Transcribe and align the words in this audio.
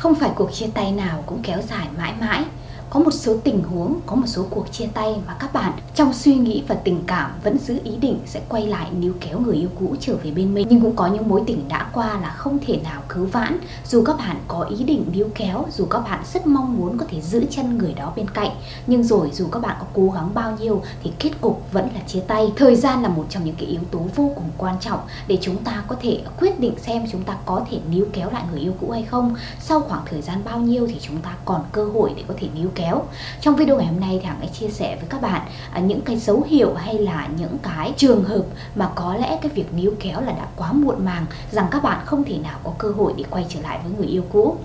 Không 0.00 0.14
phải 0.14 0.30
cuộc 0.36 0.52
chia 0.52 0.66
tay 0.74 0.92
nào 0.92 1.22
cũng 1.26 1.42
kéo 1.42 1.62
dài 1.62 1.86
mãi 1.98 2.12
mãi 2.20 2.44
có 2.90 3.00
một 3.00 3.10
số 3.10 3.36
tình 3.44 3.62
huống, 3.62 4.00
có 4.06 4.16
một 4.16 4.26
số 4.26 4.46
cuộc 4.50 4.72
chia 4.72 4.86
tay 4.94 5.14
mà 5.26 5.36
các 5.38 5.52
bạn 5.52 5.72
trong 5.94 6.12
suy 6.12 6.34
nghĩ 6.34 6.62
và 6.68 6.74
tình 6.74 7.02
cảm 7.06 7.30
vẫn 7.44 7.58
giữ 7.58 7.78
ý 7.84 7.96
định 7.96 8.18
sẽ 8.26 8.40
quay 8.48 8.66
lại 8.66 8.90
níu 9.00 9.12
kéo 9.20 9.40
người 9.40 9.56
yêu 9.56 9.68
cũ 9.80 9.96
trở 10.00 10.16
về 10.16 10.30
bên 10.30 10.54
mình. 10.54 10.66
Nhưng 10.70 10.80
cũng 10.80 10.96
có 10.96 11.06
những 11.06 11.28
mối 11.28 11.42
tình 11.46 11.68
đã 11.68 11.90
qua 11.92 12.20
là 12.20 12.34
không 12.36 12.58
thể 12.66 12.80
nào 12.84 13.02
cứu 13.08 13.26
vãn. 13.26 13.58
Dù 13.86 14.02
các 14.04 14.16
bạn 14.18 14.36
có 14.48 14.62
ý 14.62 14.84
định 14.84 15.04
níu 15.12 15.26
kéo, 15.34 15.66
dù 15.72 15.84
các 15.84 15.98
bạn 15.98 16.20
rất 16.32 16.46
mong 16.46 16.76
muốn 16.76 16.98
có 16.98 17.06
thể 17.10 17.20
giữ 17.20 17.44
chân 17.50 17.78
người 17.78 17.94
đó 17.94 18.12
bên 18.16 18.30
cạnh, 18.30 18.50
nhưng 18.86 19.02
rồi 19.02 19.30
dù 19.32 19.46
các 19.52 19.62
bạn 19.62 19.76
có 19.80 19.86
cố 19.94 20.10
gắng 20.14 20.30
bao 20.34 20.56
nhiêu 20.60 20.82
thì 21.02 21.12
kết 21.18 21.30
cục 21.40 21.72
vẫn 21.72 21.88
là 21.94 22.00
chia 22.06 22.20
tay. 22.20 22.52
Thời 22.56 22.76
gian 22.76 23.02
là 23.02 23.08
một 23.08 23.26
trong 23.30 23.44
những 23.44 23.56
cái 23.56 23.66
yếu 23.66 23.80
tố 23.90 23.98
vô 23.98 24.32
cùng 24.34 24.50
quan 24.58 24.76
trọng 24.80 25.00
để 25.26 25.38
chúng 25.40 25.56
ta 25.56 25.84
có 25.88 25.96
thể 26.02 26.20
quyết 26.40 26.60
định 26.60 26.74
xem 26.78 27.04
chúng 27.12 27.22
ta 27.22 27.36
có 27.46 27.64
thể 27.70 27.78
níu 27.90 28.06
kéo 28.12 28.30
lại 28.30 28.42
người 28.50 28.60
yêu 28.60 28.72
cũ 28.80 28.90
hay 28.90 29.02
không. 29.02 29.34
Sau 29.60 29.80
khoảng 29.80 30.02
thời 30.10 30.22
gian 30.22 30.40
bao 30.44 30.58
nhiêu 30.58 30.86
thì 30.86 30.96
chúng 31.00 31.16
ta 31.16 31.36
còn 31.44 31.64
cơ 31.72 31.84
hội 31.84 32.12
để 32.16 32.24
có 32.28 32.34
thể 32.38 32.48
níu 32.54 32.68
kéo 32.74 32.79
kéo. 32.80 33.02
Trong 33.40 33.56
video 33.56 33.76
ngày 33.76 33.86
hôm 33.86 34.00
nay 34.00 34.18
thì 34.22 34.28
hằng 34.28 34.38
sẽ 34.40 34.46
chia 34.46 34.68
sẻ 34.68 34.96
với 34.96 35.06
các 35.08 35.22
bạn 35.22 35.42
à, 35.72 35.80
những 35.80 36.00
cái 36.00 36.16
dấu 36.16 36.42
hiệu 36.48 36.74
hay 36.74 36.98
là 36.98 37.28
những 37.38 37.58
cái 37.62 37.92
trường 37.96 38.24
hợp 38.24 38.42
mà 38.74 38.90
có 38.94 39.14
lẽ 39.14 39.38
cái 39.42 39.52
việc 39.54 39.74
níu 39.74 39.92
kéo 40.00 40.20
là 40.20 40.32
đã 40.32 40.46
quá 40.56 40.72
muộn 40.72 41.04
màng 41.04 41.26
rằng 41.50 41.66
các 41.70 41.82
bạn 41.82 42.00
không 42.04 42.24
thể 42.24 42.38
nào 42.38 42.58
có 42.64 42.72
cơ 42.78 42.90
hội 42.90 43.14
để 43.16 43.24
quay 43.30 43.46
trở 43.48 43.60
lại 43.60 43.78
với 43.84 43.92
người 43.98 44.06
yêu 44.06 44.22
cũ. 44.32 44.56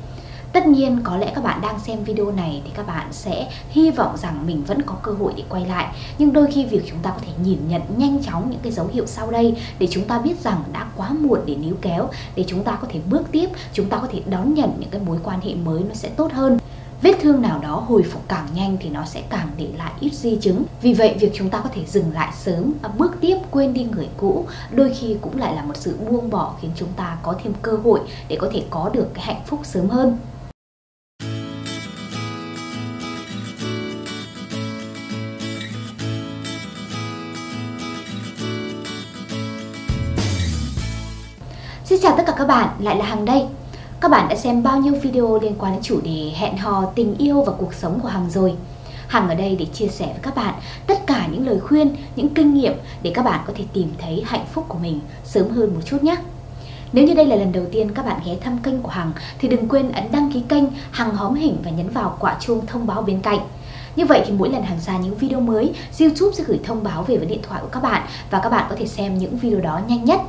Tất 0.55 0.67
nhiên 0.67 0.99
có 1.03 1.17
lẽ 1.17 1.31
các 1.35 1.43
bạn 1.43 1.61
đang 1.61 1.79
xem 1.79 2.03
video 2.03 2.31
này 2.31 2.61
thì 2.65 2.71
các 2.73 2.87
bạn 2.87 3.07
sẽ 3.11 3.51
hy 3.69 3.91
vọng 3.91 4.17
rằng 4.17 4.47
mình 4.47 4.63
vẫn 4.63 4.81
có 4.81 4.95
cơ 5.03 5.11
hội 5.11 5.33
để 5.37 5.43
quay 5.49 5.65
lại. 5.65 5.95
Nhưng 6.17 6.33
đôi 6.33 6.51
khi 6.51 6.65
việc 6.65 6.81
chúng 6.89 6.99
ta 6.99 7.09
có 7.09 7.17
thể 7.21 7.31
nhìn 7.43 7.59
nhận 7.67 7.81
nhanh 7.97 8.23
chóng 8.23 8.49
những 8.49 8.59
cái 8.63 8.71
dấu 8.71 8.87
hiệu 8.93 9.05
sau 9.05 9.31
đây 9.31 9.55
Để 9.79 9.87
chúng 9.91 10.03
ta 10.03 10.19
biết 10.19 10.43
rằng 10.43 10.63
đã 10.73 10.85
quá 10.95 11.09
muộn 11.19 11.39
để 11.45 11.55
níu 11.55 11.75
kéo 11.81 12.09
Để 12.35 12.43
chúng 12.47 12.63
ta 12.63 12.77
có 12.81 12.87
thể 12.91 12.99
bước 13.09 13.23
tiếp, 13.31 13.49
chúng 13.73 13.89
ta 13.89 13.97
có 13.97 14.07
thể 14.11 14.21
đón 14.25 14.53
nhận 14.53 14.73
những 14.79 14.89
cái 14.89 15.01
mối 15.05 15.17
quan 15.23 15.41
hệ 15.41 15.55
mới 15.55 15.83
nó 15.83 15.93
sẽ 15.93 16.09
tốt 16.09 16.31
hơn. 16.33 16.57
Vết 17.05 17.15
thương 17.21 17.41
nào 17.41 17.59
đó 17.59 17.83
hồi 17.87 18.03
phục 18.03 18.21
càng 18.27 18.47
nhanh 18.55 18.77
thì 18.81 18.89
nó 18.89 19.05
sẽ 19.05 19.23
càng 19.29 19.47
để 19.57 19.67
lại 19.77 19.91
ít 19.99 20.13
di 20.13 20.37
chứng. 20.41 20.63
Vì 20.81 20.93
vậy 20.93 21.15
việc 21.19 21.31
chúng 21.33 21.49
ta 21.49 21.59
có 21.59 21.69
thể 21.73 21.85
dừng 21.85 22.13
lại 22.13 22.33
sớm, 22.37 22.73
à, 22.81 22.89
bước 22.97 23.15
tiếp 23.21 23.37
quên 23.51 23.73
đi 23.73 23.83
người 23.83 24.07
cũ 24.17 24.45
đôi 24.71 24.93
khi 24.99 25.17
cũng 25.21 25.37
lại 25.37 25.55
là 25.55 25.63
một 25.63 25.77
sự 25.77 25.97
buông 26.09 26.29
bỏ 26.29 26.55
khiến 26.61 26.71
chúng 26.75 26.89
ta 26.95 27.17
có 27.23 27.35
thêm 27.43 27.53
cơ 27.61 27.71
hội 27.83 27.99
để 28.27 28.37
có 28.39 28.49
thể 28.53 28.63
có 28.69 28.89
được 28.93 29.07
cái 29.13 29.25
hạnh 29.25 29.41
phúc 29.45 29.59
sớm 29.63 29.89
hơn. 29.89 30.17
Xin 41.85 41.99
chào 42.01 42.17
tất 42.17 42.23
cả 42.27 42.33
các 42.37 42.47
bạn, 42.47 42.69
lại 42.79 42.97
là 42.97 43.05
Hằng 43.05 43.25
đây. 43.25 43.45
Các 44.05 44.11
bạn 44.11 44.29
đã 44.29 44.35
xem 44.35 44.63
bao 44.63 44.77
nhiêu 44.77 44.93
video 44.93 45.39
liên 45.41 45.55
quan 45.57 45.73
đến 45.73 45.81
chủ 45.83 46.01
đề 46.01 46.31
hẹn 46.35 46.57
hò, 46.57 46.85
tình 46.95 47.15
yêu 47.17 47.43
và 47.43 47.53
cuộc 47.57 47.73
sống 47.73 47.99
của 47.99 48.07
Hằng 48.07 48.29
rồi? 48.29 48.53
Hằng 49.07 49.29
ở 49.29 49.35
đây 49.35 49.55
để 49.59 49.65
chia 49.65 49.87
sẻ 49.87 50.05
với 50.05 50.19
các 50.21 50.35
bạn 50.35 50.53
tất 50.87 51.07
cả 51.07 51.27
những 51.31 51.47
lời 51.47 51.59
khuyên, 51.59 51.95
những 52.15 52.29
kinh 52.29 52.53
nghiệm 52.53 52.73
để 53.01 53.11
các 53.13 53.25
bạn 53.25 53.39
có 53.47 53.53
thể 53.55 53.63
tìm 53.73 53.89
thấy 53.97 54.23
hạnh 54.25 54.45
phúc 54.53 54.65
của 54.67 54.77
mình 54.77 54.99
sớm 55.23 55.49
hơn 55.49 55.73
một 55.73 55.81
chút 55.85 56.03
nhé. 56.03 56.15
Nếu 56.93 57.05
như 57.05 57.13
đây 57.13 57.25
là 57.25 57.35
lần 57.35 57.51
đầu 57.51 57.63
tiên 57.71 57.91
các 57.91 58.05
bạn 58.05 58.21
ghé 58.25 58.35
thăm 58.41 58.57
kênh 58.57 58.81
của 58.81 58.91
Hằng 58.91 59.11
thì 59.39 59.47
đừng 59.47 59.67
quên 59.67 59.91
ấn 59.91 60.11
đăng 60.11 60.31
ký 60.31 60.41
kênh 60.49 60.63
Hằng 60.91 61.15
hóm 61.15 61.35
hình 61.35 61.57
và 61.63 61.71
nhấn 61.71 61.89
vào 61.89 62.17
quả 62.19 62.37
chuông 62.39 62.65
thông 62.65 62.87
báo 62.87 63.01
bên 63.01 63.21
cạnh. 63.21 63.39
Như 63.95 64.05
vậy 64.05 64.23
thì 64.25 64.33
mỗi 64.33 64.49
lần 64.49 64.63
Hằng 64.63 64.79
ra 64.79 64.97
những 64.97 65.15
video 65.15 65.39
mới, 65.39 65.73
YouTube 65.99 66.35
sẽ 66.35 66.43
gửi 66.47 66.59
thông 66.63 66.83
báo 66.83 67.03
về 67.03 67.17
với 67.17 67.27
điện 67.27 67.41
thoại 67.47 67.61
của 67.61 67.69
các 67.71 67.83
bạn 67.83 68.01
và 68.29 68.39
các 68.39 68.49
bạn 68.49 68.65
có 68.69 68.75
thể 68.79 68.87
xem 68.87 69.17
những 69.17 69.37
video 69.37 69.61
đó 69.61 69.79
nhanh 69.87 70.05
nhất. 70.05 70.21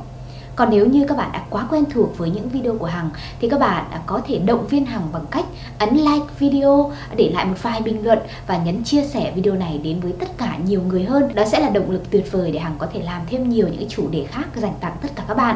Còn 0.57 0.69
nếu 0.69 0.85
như 0.85 1.05
các 1.07 1.17
bạn 1.17 1.29
đã 1.33 1.43
quá 1.49 1.67
quen 1.69 1.83
thuộc 1.93 2.17
với 2.17 2.29
những 2.29 2.49
video 2.49 2.77
của 2.77 2.85
Hằng 2.85 3.09
thì 3.39 3.49
các 3.49 3.59
bạn 3.59 3.85
có 4.05 4.21
thể 4.27 4.39
động 4.39 4.67
viên 4.67 4.85
Hằng 4.85 5.07
bằng 5.13 5.25
cách 5.31 5.45
ấn 5.79 5.95
like 5.95 6.25
video, 6.39 6.91
để 7.15 7.29
lại 7.33 7.45
một 7.45 7.55
vài 7.61 7.81
bình 7.81 8.05
luận 8.05 8.19
và 8.47 8.57
nhấn 8.57 8.83
chia 8.83 9.03
sẻ 9.03 9.31
video 9.35 9.53
này 9.53 9.79
đến 9.83 9.99
với 9.99 10.13
tất 10.19 10.37
cả 10.37 10.57
nhiều 10.65 10.81
người 10.81 11.03
hơn. 11.03 11.35
Đó 11.35 11.45
sẽ 11.45 11.59
là 11.59 11.69
động 11.69 11.91
lực 11.91 12.11
tuyệt 12.11 12.31
vời 12.31 12.51
để 12.51 12.59
Hằng 12.59 12.75
có 12.77 12.87
thể 12.93 13.01
làm 13.01 13.21
thêm 13.29 13.49
nhiều 13.49 13.67
những 13.67 13.89
chủ 13.89 14.09
đề 14.11 14.25
khác 14.25 14.47
dành 14.55 14.73
tặng 14.79 14.97
tất 15.01 15.09
cả 15.15 15.23
các 15.27 15.37
bạn 15.37 15.55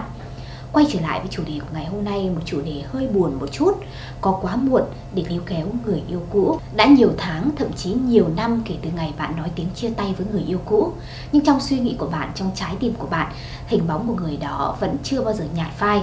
quay 0.71 0.85
trở 0.91 0.99
lại 0.99 1.19
với 1.19 1.29
chủ 1.31 1.43
đề 1.47 1.59
của 1.59 1.67
ngày 1.73 1.85
hôm 1.85 2.03
nay, 2.03 2.29
một 2.29 2.41
chủ 2.45 2.61
đề 2.61 2.83
hơi 2.91 3.07
buồn 3.07 3.39
một 3.39 3.51
chút, 3.51 3.71
có 4.21 4.39
quá 4.41 4.55
muộn 4.55 4.81
để 5.15 5.23
níu 5.29 5.41
kéo 5.45 5.67
người 5.85 6.03
yêu 6.07 6.21
cũ. 6.29 6.59
Đã 6.75 6.85
nhiều 6.85 7.11
tháng, 7.17 7.49
thậm 7.55 7.73
chí 7.73 7.93
nhiều 7.93 8.27
năm 8.35 8.61
kể 8.65 8.75
từ 8.81 8.89
ngày 8.95 9.13
bạn 9.17 9.37
nói 9.37 9.51
tiếng 9.55 9.67
chia 9.75 9.89
tay 9.89 10.13
với 10.17 10.27
người 10.31 10.43
yêu 10.47 10.59
cũ. 10.65 10.91
Nhưng 11.31 11.45
trong 11.45 11.59
suy 11.59 11.79
nghĩ 11.79 11.95
của 11.99 12.07
bạn, 12.07 12.31
trong 12.35 12.51
trái 12.55 12.75
tim 12.79 12.93
của 12.93 13.07
bạn, 13.07 13.31
hình 13.67 13.87
bóng 13.87 14.07
của 14.07 14.15
người 14.23 14.37
đó 14.37 14.77
vẫn 14.79 14.97
chưa 15.03 15.21
bao 15.21 15.33
giờ 15.33 15.45
nhạt 15.55 15.71
phai 15.77 16.01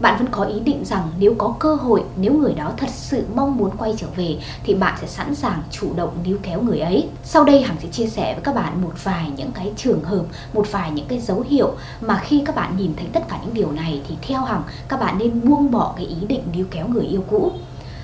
bạn 0.00 0.18
vẫn 0.18 0.28
có 0.30 0.44
ý 0.44 0.60
định 0.60 0.84
rằng 0.84 1.08
nếu 1.18 1.34
có 1.38 1.54
cơ 1.58 1.74
hội, 1.74 2.04
nếu 2.16 2.32
người 2.32 2.54
đó 2.54 2.72
thật 2.76 2.90
sự 2.90 3.24
mong 3.34 3.56
muốn 3.56 3.76
quay 3.76 3.94
trở 3.96 4.06
về 4.16 4.38
thì 4.64 4.74
bạn 4.74 4.94
sẽ 5.00 5.06
sẵn 5.06 5.34
sàng 5.34 5.62
chủ 5.70 5.92
động 5.96 6.10
níu 6.24 6.38
kéo 6.42 6.62
người 6.62 6.78
ấy. 6.78 7.08
Sau 7.24 7.44
đây 7.44 7.62
Hằng 7.62 7.76
sẽ 7.82 7.88
chia 7.88 8.06
sẻ 8.06 8.34
với 8.34 8.42
các 8.44 8.54
bạn 8.54 8.82
một 8.82 8.92
vài 9.04 9.30
những 9.36 9.52
cái 9.52 9.72
trường 9.76 10.04
hợp, 10.04 10.22
một 10.52 10.66
vài 10.70 10.90
những 10.90 11.06
cái 11.08 11.18
dấu 11.18 11.44
hiệu 11.48 11.74
mà 12.00 12.20
khi 12.24 12.42
các 12.46 12.56
bạn 12.56 12.76
nhìn 12.76 12.92
thấy 12.96 13.06
tất 13.12 13.28
cả 13.28 13.38
những 13.44 13.54
điều 13.54 13.72
này 13.72 14.02
thì 14.08 14.16
theo 14.22 14.40
Hằng 14.40 14.62
các 14.88 15.00
bạn 15.00 15.18
nên 15.18 15.40
buông 15.48 15.70
bỏ 15.70 15.94
cái 15.96 16.06
ý 16.06 16.16
định 16.28 16.42
níu 16.52 16.66
kéo 16.70 16.88
người 16.88 17.04
yêu 17.04 17.24
cũ 17.30 17.52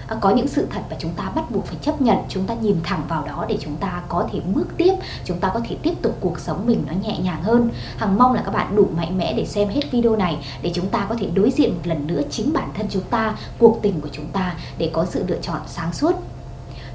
À, 0.06 0.16
có 0.20 0.30
những 0.30 0.48
sự 0.48 0.66
thật 0.70 0.80
và 0.90 0.96
chúng 0.98 1.10
ta 1.10 1.30
bắt 1.34 1.50
buộc 1.50 1.66
phải 1.66 1.76
chấp 1.82 2.00
nhận, 2.00 2.16
chúng 2.28 2.46
ta 2.46 2.54
nhìn 2.54 2.76
thẳng 2.84 3.02
vào 3.08 3.24
đó 3.26 3.46
để 3.48 3.56
chúng 3.60 3.76
ta 3.76 4.02
có 4.08 4.28
thể 4.32 4.40
bước 4.40 4.66
tiếp, 4.76 4.94
chúng 5.24 5.38
ta 5.38 5.50
có 5.54 5.60
thể 5.68 5.76
tiếp 5.82 5.94
tục 6.02 6.16
cuộc 6.20 6.38
sống 6.40 6.66
mình 6.66 6.84
nó 6.86 6.92
nhẹ 7.02 7.18
nhàng 7.18 7.42
hơn. 7.42 7.70
Hằng 7.96 8.18
mong 8.18 8.32
là 8.32 8.42
các 8.44 8.54
bạn 8.54 8.76
đủ 8.76 8.88
mạnh 8.96 9.18
mẽ 9.18 9.34
để 9.36 9.46
xem 9.46 9.68
hết 9.68 9.90
video 9.90 10.16
này 10.16 10.36
để 10.62 10.70
chúng 10.74 10.86
ta 10.86 11.06
có 11.08 11.14
thể 11.18 11.26
đối 11.34 11.50
diện 11.50 11.70
một 11.70 11.82
lần 11.84 12.06
nữa 12.06 12.20
chính 12.30 12.52
bản 12.52 12.68
thân 12.74 12.86
chúng 12.90 13.04
ta, 13.10 13.36
cuộc 13.58 13.78
tình 13.82 14.00
của 14.00 14.08
chúng 14.12 14.26
ta 14.26 14.54
để 14.78 14.90
có 14.92 15.04
sự 15.04 15.24
lựa 15.28 15.38
chọn 15.42 15.60
sáng 15.66 15.92
suốt. 15.92 16.31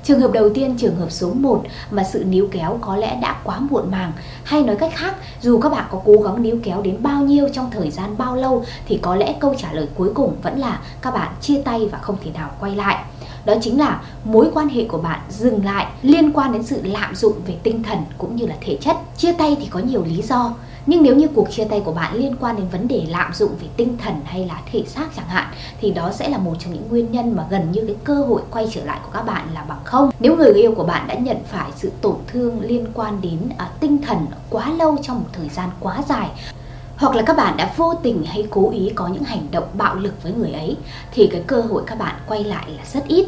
Trường 0.07 0.19
hợp 0.19 0.31
đầu 0.31 0.50
tiên, 0.50 0.75
trường 0.78 0.95
hợp 0.95 1.12
số 1.12 1.34
1 1.34 1.63
mà 1.91 2.03
sự 2.03 2.23
níu 2.23 2.47
kéo 2.51 2.78
có 2.81 2.95
lẽ 2.95 3.19
đã 3.22 3.35
quá 3.44 3.59
muộn 3.59 3.91
màng. 3.91 4.12
Hay 4.44 4.63
nói 4.63 4.75
cách 4.75 4.91
khác, 4.95 5.16
dù 5.41 5.59
các 5.59 5.69
bạn 5.69 5.85
có 5.91 6.01
cố 6.06 6.13
gắng 6.22 6.41
níu 6.41 6.59
kéo 6.63 6.81
đến 6.81 6.97
bao 7.00 7.22
nhiêu 7.22 7.50
trong 7.53 7.72
thời 7.72 7.91
gian 7.91 8.17
bao 8.17 8.35
lâu 8.35 8.66
thì 8.88 9.00
có 9.01 9.16
lẽ 9.16 9.35
câu 9.40 9.56
trả 9.57 9.73
lời 9.73 9.88
cuối 9.96 10.12
cùng 10.13 10.35
vẫn 10.44 10.59
là 10.59 10.79
các 11.01 11.13
bạn 11.13 11.34
chia 11.41 11.62
tay 11.62 11.90
và 11.91 11.97
không 11.97 12.17
thể 12.23 12.31
nào 12.31 12.50
quay 12.59 12.75
lại 12.75 13.03
đó 13.47 13.53
chính 13.62 13.79
là 13.79 14.01
mối 14.23 14.50
quan 14.53 14.69
hệ 14.69 14.85
của 14.85 14.97
bạn 14.97 15.19
dừng 15.29 15.66
lại 15.66 15.85
liên 16.01 16.31
quan 16.31 16.53
đến 16.53 16.63
sự 16.63 16.81
lạm 16.84 17.16
dụng 17.16 17.34
về 17.47 17.56
tinh 17.63 17.84
thần 17.84 17.97
cũng 18.17 18.35
như 18.35 18.46
là 18.46 18.56
thể 18.62 18.78
chất. 18.81 18.97
Chia 19.17 19.34
tay 19.34 19.57
thì 19.59 19.67
có 19.69 19.79
nhiều 19.79 20.03
lý 20.06 20.22
do, 20.22 20.53
nhưng 20.85 21.03
nếu 21.03 21.16
như 21.16 21.28
cuộc 21.28 21.51
chia 21.51 21.66
tay 21.66 21.81
của 21.85 21.91
bạn 21.91 22.16
liên 22.16 22.35
quan 22.40 22.56
đến 22.56 22.67
vấn 22.72 22.88
đề 22.88 23.06
lạm 23.09 23.34
dụng 23.34 23.51
về 23.62 23.67
tinh 23.78 23.97
thần 23.97 24.16
hay 24.25 24.46
là 24.46 24.62
thể 24.72 24.84
xác 24.88 25.06
chẳng 25.16 25.28
hạn 25.28 25.47
thì 25.81 25.91
đó 25.91 26.11
sẽ 26.11 26.29
là 26.29 26.38
một 26.38 26.53
trong 26.59 26.73
những 26.73 26.89
nguyên 26.89 27.11
nhân 27.11 27.35
mà 27.35 27.45
gần 27.50 27.72
như 27.72 27.83
cái 27.88 27.95
cơ 28.03 28.16
hội 28.16 28.41
quay 28.51 28.67
trở 28.72 28.85
lại 28.85 29.00
của 29.03 29.11
các 29.13 29.22
bạn 29.22 29.47
là 29.53 29.63
bằng 29.69 29.81
không. 29.83 30.11
Nếu 30.19 30.35
người 30.35 30.53
yêu 30.53 30.73
của 30.75 30.83
bạn 30.83 31.07
đã 31.07 31.16
nhận 31.16 31.38
phải 31.47 31.72
sự 31.75 31.91
tổn 32.01 32.16
thương 32.28 32.61
liên 32.61 32.85
quan 32.94 33.22
đến 33.22 33.39
à, 33.57 33.69
tinh 33.79 34.01
thần 34.01 34.25
quá 34.50 34.72
lâu 34.72 34.97
trong 35.01 35.19
một 35.19 35.29
thời 35.33 35.50
gian 35.50 35.69
quá 35.79 36.01
dài 36.09 36.29
hoặc 36.97 37.16
là 37.16 37.23
các 37.23 37.38
bạn 37.38 37.57
đã 37.57 37.73
vô 37.78 37.94
tình 38.03 38.25
hay 38.25 38.47
cố 38.50 38.72
ý 38.72 38.91
có 38.95 39.07
những 39.07 39.23
hành 39.23 39.47
động 39.51 39.67
bạo 39.73 39.95
lực 39.95 40.23
với 40.23 40.33
người 40.33 40.51
ấy 40.51 40.78
thì 41.11 41.29
cái 41.31 41.41
cơ 41.47 41.61
hội 41.61 41.84
các 41.88 41.99
bạn 41.99 42.16
quay 42.28 42.44
lại 42.44 42.66
là 42.78 42.84
rất 42.94 43.07
ít. 43.07 43.25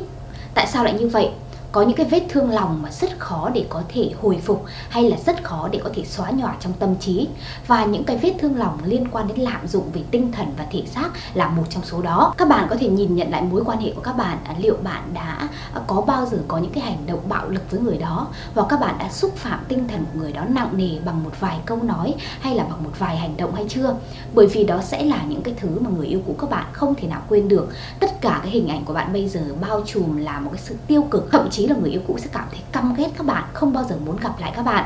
Tại 0.54 0.68
sao 0.68 0.84
lại 0.84 0.94
như 0.94 1.08
vậy? 1.08 1.30
Có 1.72 1.82
những 1.82 1.98
cái 1.98 2.06
vết 2.06 2.26
thương 2.30 2.50
lòng 2.50 2.82
mà 2.82 2.92
rất 2.92 3.20
khó 3.20 3.50
để 3.54 3.66
có 3.70 3.84
thể 3.90 4.12
hồi 4.22 4.40
phục 4.44 4.66
hay 4.90 5.10
là 5.10 5.18
rất 5.26 5.44
khó 5.44 5.70
để 5.72 5.80
có 5.84 5.90
thể 5.94 6.04
xóa 6.06 6.32
nhòa 6.32 6.56
trong 6.60 6.74
tâm 6.80 6.96
trí. 6.96 7.28
Và 7.68 7.86
những 7.86 8.04
cái 8.04 8.18
vết 8.18 8.34
thương 8.40 8.58
lòng 8.58 8.78
liên 8.86 9.08
quan 9.12 9.28
đến 9.28 9.40
lạm 9.40 9.68
dụng 9.68 9.84
về 9.94 10.02
tinh 10.12 10.32
thần 10.32 10.48
và 10.58 10.66
thể 10.72 10.84
xác 10.86 11.10
là 11.34 11.50
một 11.50 11.64
trong 11.70 11.84
số 11.86 12.02
đó. 12.02 12.34
Các 12.38 12.48
bạn 12.48 12.68
có 12.70 12.76
thể 12.80 12.90
nhìn 12.90 13.16
nhận 13.16 13.32
lại 13.32 13.42
mối 13.42 13.64
quan 13.66 13.80
hệ 13.80 13.92
của 13.96 14.02
các 14.02 14.18
bạn. 14.18 14.38
À, 14.44 14.56
liệu 14.60 14.78
bạn 14.84 15.04
đã 15.14 15.50
à, 15.74 15.82
có 15.88 16.02
bao 16.02 16.26
giờ 16.26 16.38
có 16.48 16.58
những 16.58 16.72
cái 16.72 16.84
hành 16.84 17.06
động 17.06 17.20
bạo 17.30 17.50
lực 17.50 17.72
với 17.72 17.80
người 17.80 17.98
đó? 17.98 18.28
Hoặc 18.56 18.66
các 18.70 18.80
bạn 18.80 18.96
đã 19.00 19.10
xúc 19.12 19.36
phạm 19.36 19.60
tinh 19.68 19.88
thần 19.88 20.06
của 20.14 20.20
người 20.20 20.32
đó 20.32 20.42
nặng 20.50 20.70
nề 20.74 21.00
bằng 21.06 21.24
một 21.24 21.40
vài 21.40 21.58
câu 21.66 21.84
nói 21.84 22.14
hay 22.40 22.56
là 22.56 22.64
bằng 22.64 22.84
một 22.84 22.92
vài 23.00 23.18
hành 23.18 23.38
động 23.38 23.56
hay 23.56 23.66
chưa? 23.70 23.96
Bởi 24.34 24.48
vì 24.48 24.64
đó 24.64 24.82
sẽ 24.82 25.04
là 25.04 25.24
những 25.30 25.42
cái 25.42 25.54
thứ 25.60 25.70
mà 25.80 25.90
người 25.90 26.08
yêu 26.08 26.22
cũ 26.28 26.36
các 26.40 26.50
bạn 26.50 26.66
không 26.74 26.96
thể 26.96 27.08
nào 27.08 27.22
quên 27.30 27.48
được. 27.48 27.68
Tất 28.00 28.22
cả 28.22 28.40
cái 28.44 28.52
hình 28.52 28.68
ảnh 28.68 28.86
của 28.86 28.94
bạn 28.94 29.14
bây 29.14 29.30
giờ 29.30 29.42
bao 29.62 29.82
trùm 29.86 30.18
là 30.18 30.40
một 30.40 30.50
cái 30.54 30.62
sự 30.66 30.76
tiêu 30.88 31.02
cực. 31.12 31.32
Thậm 31.32 31.50
chí 31.50 31.59
chí 31.60 31.68
là 31.68 31.76
người 31.82 31.90
yêu 31.90 32.02
cũ 32.08 32.18
sẽ 32.18 32.28
cảm 32.32 32.48
thấy 32.52 32.60
căm 32.72 32.94
ghét 32.98 33.10
các 33.18 33.26
bạn 33.26 33.44
không 33.54 33.74
bao 33.74 33.84
giờ 33.84 33.96
muốn 34.06 34.18
gặp 34.18 34.40
lại 34.40 34.52
các 34.56 34.64
bạn. 34.64 34.86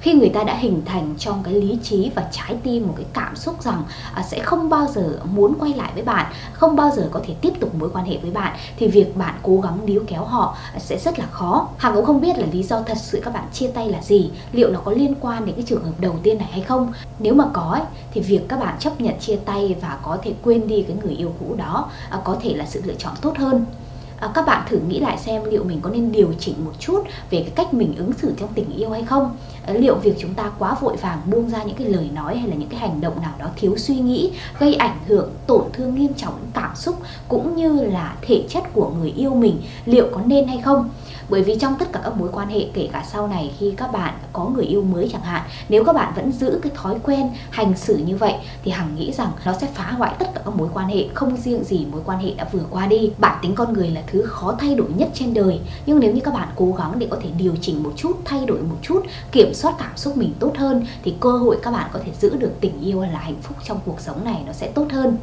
Khi 0.00 0.12
người 0.12 0.28
ta 0.28 0.44
đã 0.44 0.56
hình 0.56 0.82
thành 0.84 1.14
trong 1.18 1.42
cái 1.42 1.54
lý 1.54 1.78
trí 1.82 2.10
và 2.14 2.28
trái 2.32 2.56
tim 2.62 2.86
một 2.86 2.94
cái 2.96 3.06
cảm 3.12 3.36
xúc 3.36 3.62
rằng 3.62 3.82
à, 4.14 4.22
sẽ 4.22 4.38
không 4.38 4.68
bao 4.68 4.86
giờ 4.94 5.18
muốn 5.24 5.54
quay 5.58 5.72
lại 5.74 5.90
với 5.94 6.02
bạn 6.02 6.32
không 6.52 6.76
bao 6.76 6.90
giờ 6.96 7.08
có 7.12 7.20
thể 7.26 7.34
tiếp 7.40 7.52
tục 7.60 7.74
mối 7.74 7.90
quan 7.92 8.04
hệ 8.04 8.18
với 8.18 8.30
bạn 8.30 8.56
thì 8.76 8.88
việc 8.88 9.16
bạn 9.16 9.34
cố 9.42 9.60
gắng 9.60 9.78
níu 9.86 10.02
kéo 10.06 10.24
họ 10.24 10.56
sẽ 10.78 10.98
rất 10.98 11.18
là 11.18 11.26
khó. 11.26 11.68
Hằng 11.78 11.94
cũng 11.94 12.04
không 12.04 12.20
biết 12.20 12.38
là 12.38 12.46
lý 12.52 12.62
do 12.62 12.80
thật 12.80 12.96
sự 13.00 13.20
các 13.24 13.34
bạn 13.34 13.44
chia 13.52 13.68
tay 13.68 13.88
là 13.88 14.02
gì 14.02 14.30
liệu 14.52 14.70
nó 14.70 14.80
có 14.84 14.92
liên 14.92 15.14
quan 15.20 15.46
đến 15.46 15.54
cái 15.54 15.64
trường 15.68 15.84
hợp 15.84 15.92
đầu 16.00 16.14
tiên 16.22 16.38
này 16.38 16.48
hay 16.52 16.60
không. 16.60 16.92
Nếu 17.18 17.34
mà 17.34 17.44
có 17.52 17.62
ấy, 17.62 17.82
thì 18.12 18.20
việc 18.20 18.48
các 18.48 18.60
bạn 18.60 18.78
chấp 18.78 19.00
nhận 19.00 19.18
chia 19.20 19.36
tay 19.36 19.76
và 19.80 19.98
có 20.02 20.18
thể 20.22 20.34
quên 20.42 20.68
đi 20.68 20.82
cái 20.82 20.96
người 21.02 21.14
yêu 21.14 21.32
cũ 21.40 21.54
đó 21.58 21.90
à, 22.10 22.18
có 22.24 22.36
thể 22.42 22.54
là 22.54 22.66
sự 22.66 22.82
lựa 22.84 22.94
chọn 22.98 23.12
tốt 23.20 23.38
hơn 23.38 23.64
à, 24.20 24.30
các 24.34 24.46
bạn 24.46 24.62
thử 24.68 24.78
nghĩ 24.78 25.00
lại 25.00 25.18
xem 25.18 25.44
liệu 25.44 25.64
mình 25.64 25.80
có 25.82 25.90
nên 25.90 26.12
điều 26.12 26.34
chỉnh 26.38 26.54
một 26.64 26.72
chút 26.78 27.02
về 27.30 27.40
cái 27.40 27.52
cách 27.54 27.74
mình 27.74 27.94
ứng 27.96 28.12
xử 28.12 28.34
trong 28.38 28.48
tình 28.54 28.76
yêu 28.76 28.90
hay 28.90 29.04
không. 29.04 29.36
À, 29.66 29.74
liệu 29.74 29.94
việc 29.94 30.14
chúng 30.18 30.34
ta 30.34 30.50
quá 30.58 30.76
vội 30.80 30.96
vàng 30.96 31.18
buông 31.26 31.50
ra 31.50 31.62
những 31.62 31.76
cái 31.76 31.88
lời 31.88 32.10
nói 32.14 32.36
hay 32.36 32.48
là 32.48 32.56
những 32.56 32.68
cái 32.68 32.80
hành 32.80 33.00
động 33.00 33.22
nào 33.22 33.32
đó 33.38 33.46
thiếu 33.56 33.76
suy 33.76 33.96
nghĩ 33.96 34.30
gây 34.58 34.74
ảnh 34.74 34.98
hưởng 35.06 35.30
tổn 35.46 35.62
thương 35.72 35.94
nghiêm 35.94 36.14
trọng 36.14 36.34
cảm 36.54 36.76
xúc 36.76 36.96
cũng 37.28 37.56
như 37.56 37.84
là 37.84 38.16
thể 38.22 38.44
chất 38.48 38.72
của 38.72 38.90
người 38.98 39.10
yêu 39.10 39.34
mình 39.34 39.62
liệu 39.84 40.06
có 40.12 40.20
nên 40.26 40.48
hay 40.48 40.58
không? 40.58 40.90
Bởi 41.28 41.42
vì 41.42 41.56
trong 41.60 41.74
tất 41.78 41.92
cả 41.92 42.00
các 42.04 42.16
mối 42.16 42.28
quan 42.32 42.48
hệ, 42.48 42.66
kể 42.74 42.88
cả 42.92 43.04
sau 43.12 43.28
này 43.28 43.52
khi 43.58 43.74
các 43.76 43.92
bạn 43.92 44.14
có 44.32 44.44
người 44.44 44.64
yêu 44.64 44.82
mới 44.82 45.08
chẳng 45.12 45.22
hạn, 45.22 45.42
nếu 45.68 45.84
các 45.84 45.92
bạn 45.92 46.12
vẫn 46.16 46.32
giữ 46.32 46.60
cái 46.62 46.72
thói 46.74 46.96
quen 47.02 47.30
hành 47.50 47.76
xử 47.76 47.96
như 47.96 48.16
vậy, 48.16 48.34
thì 48.64 48.70
hằng 48.70 48.96
nghĩ 48.96 49.12
rằng 49.12 49.30
nó 49.44 49.52
sẽ 49.60 49.66
phá 49.74 49.92
hoại 49.92 50.14
tất 50.18 50.26
cả 50.34 50.40
các 50.44 50.56
mối 50.56 50.68
quan 50.74 50.88
hệ, 50.88 51.08
không 51.14 51.36
riêng 51.36 51.64
gì 51.64 51.86
mối 51.92 52.00
quan 52.04 52.18
hệ 52.18 52.34
đã 52.34 52.48
vừa 52.52 52.64
qua 52.70 52.86
đi. 52.86 53.10
Bản 53.18 53.38
tính 53.42 53.54
con 53.54 53.72
người 53.72 53.90
là 53.90 54.02
thứ 54.06 54.22
khó 54.22 54.56
thay 54.58 54.74
đổi 54.74 54.88
nhất 54.96 55.08
trên 55.14 55.34
đời. 55.34 55.60
Nhưng 55.86 56.00
nếu 56.00 56.12
như 56.12 56.20
các 56.20 56.34
bạn 56.34 56.48
cố 56.56 56.74
gắng 56.78 56.98
để 56.98 57.06
có 57.10 57.16
thể 57.22 57.28
điều 57.38 57.54
chỉnh 57.60 57.82
một 57.82 57.92
chút, 57.96 58.12
thay 58.24 58.46
đổi 58.46 58.58
một 58.58 58.76
chút, 58.82 59.02
kiểm 59.32 59.54
soát 59.54 59.74
cảm 59.78 59.96
xúc 59.96 60.16
mình 60.16 60.32
tốt 60.38 60.52
hơn, 60.56 60.86
thì 61.04 61.14
cơ 61.20 61.32
hội 61.32 61.58
các 61.62 61.70
bạn 61.70 61.90
có 61.92 62.00
thể 62.04 62.12
giữ 62.20 62.36
được 62.36 62.52
tình 62.60 62.80
yêu 62.80 63.02
là 63.02 63.18
hạnh 63.18 63.42
phúc 63.42 63.56
trong 63.64 63.78
cuộc 63.84 64.00
sống 64.00 64.24
này 64.24 64.42
nó 64.46 64.52
sẽ 64.52 64.70
tốt 64.74 64.86
hơn 64.90 65.16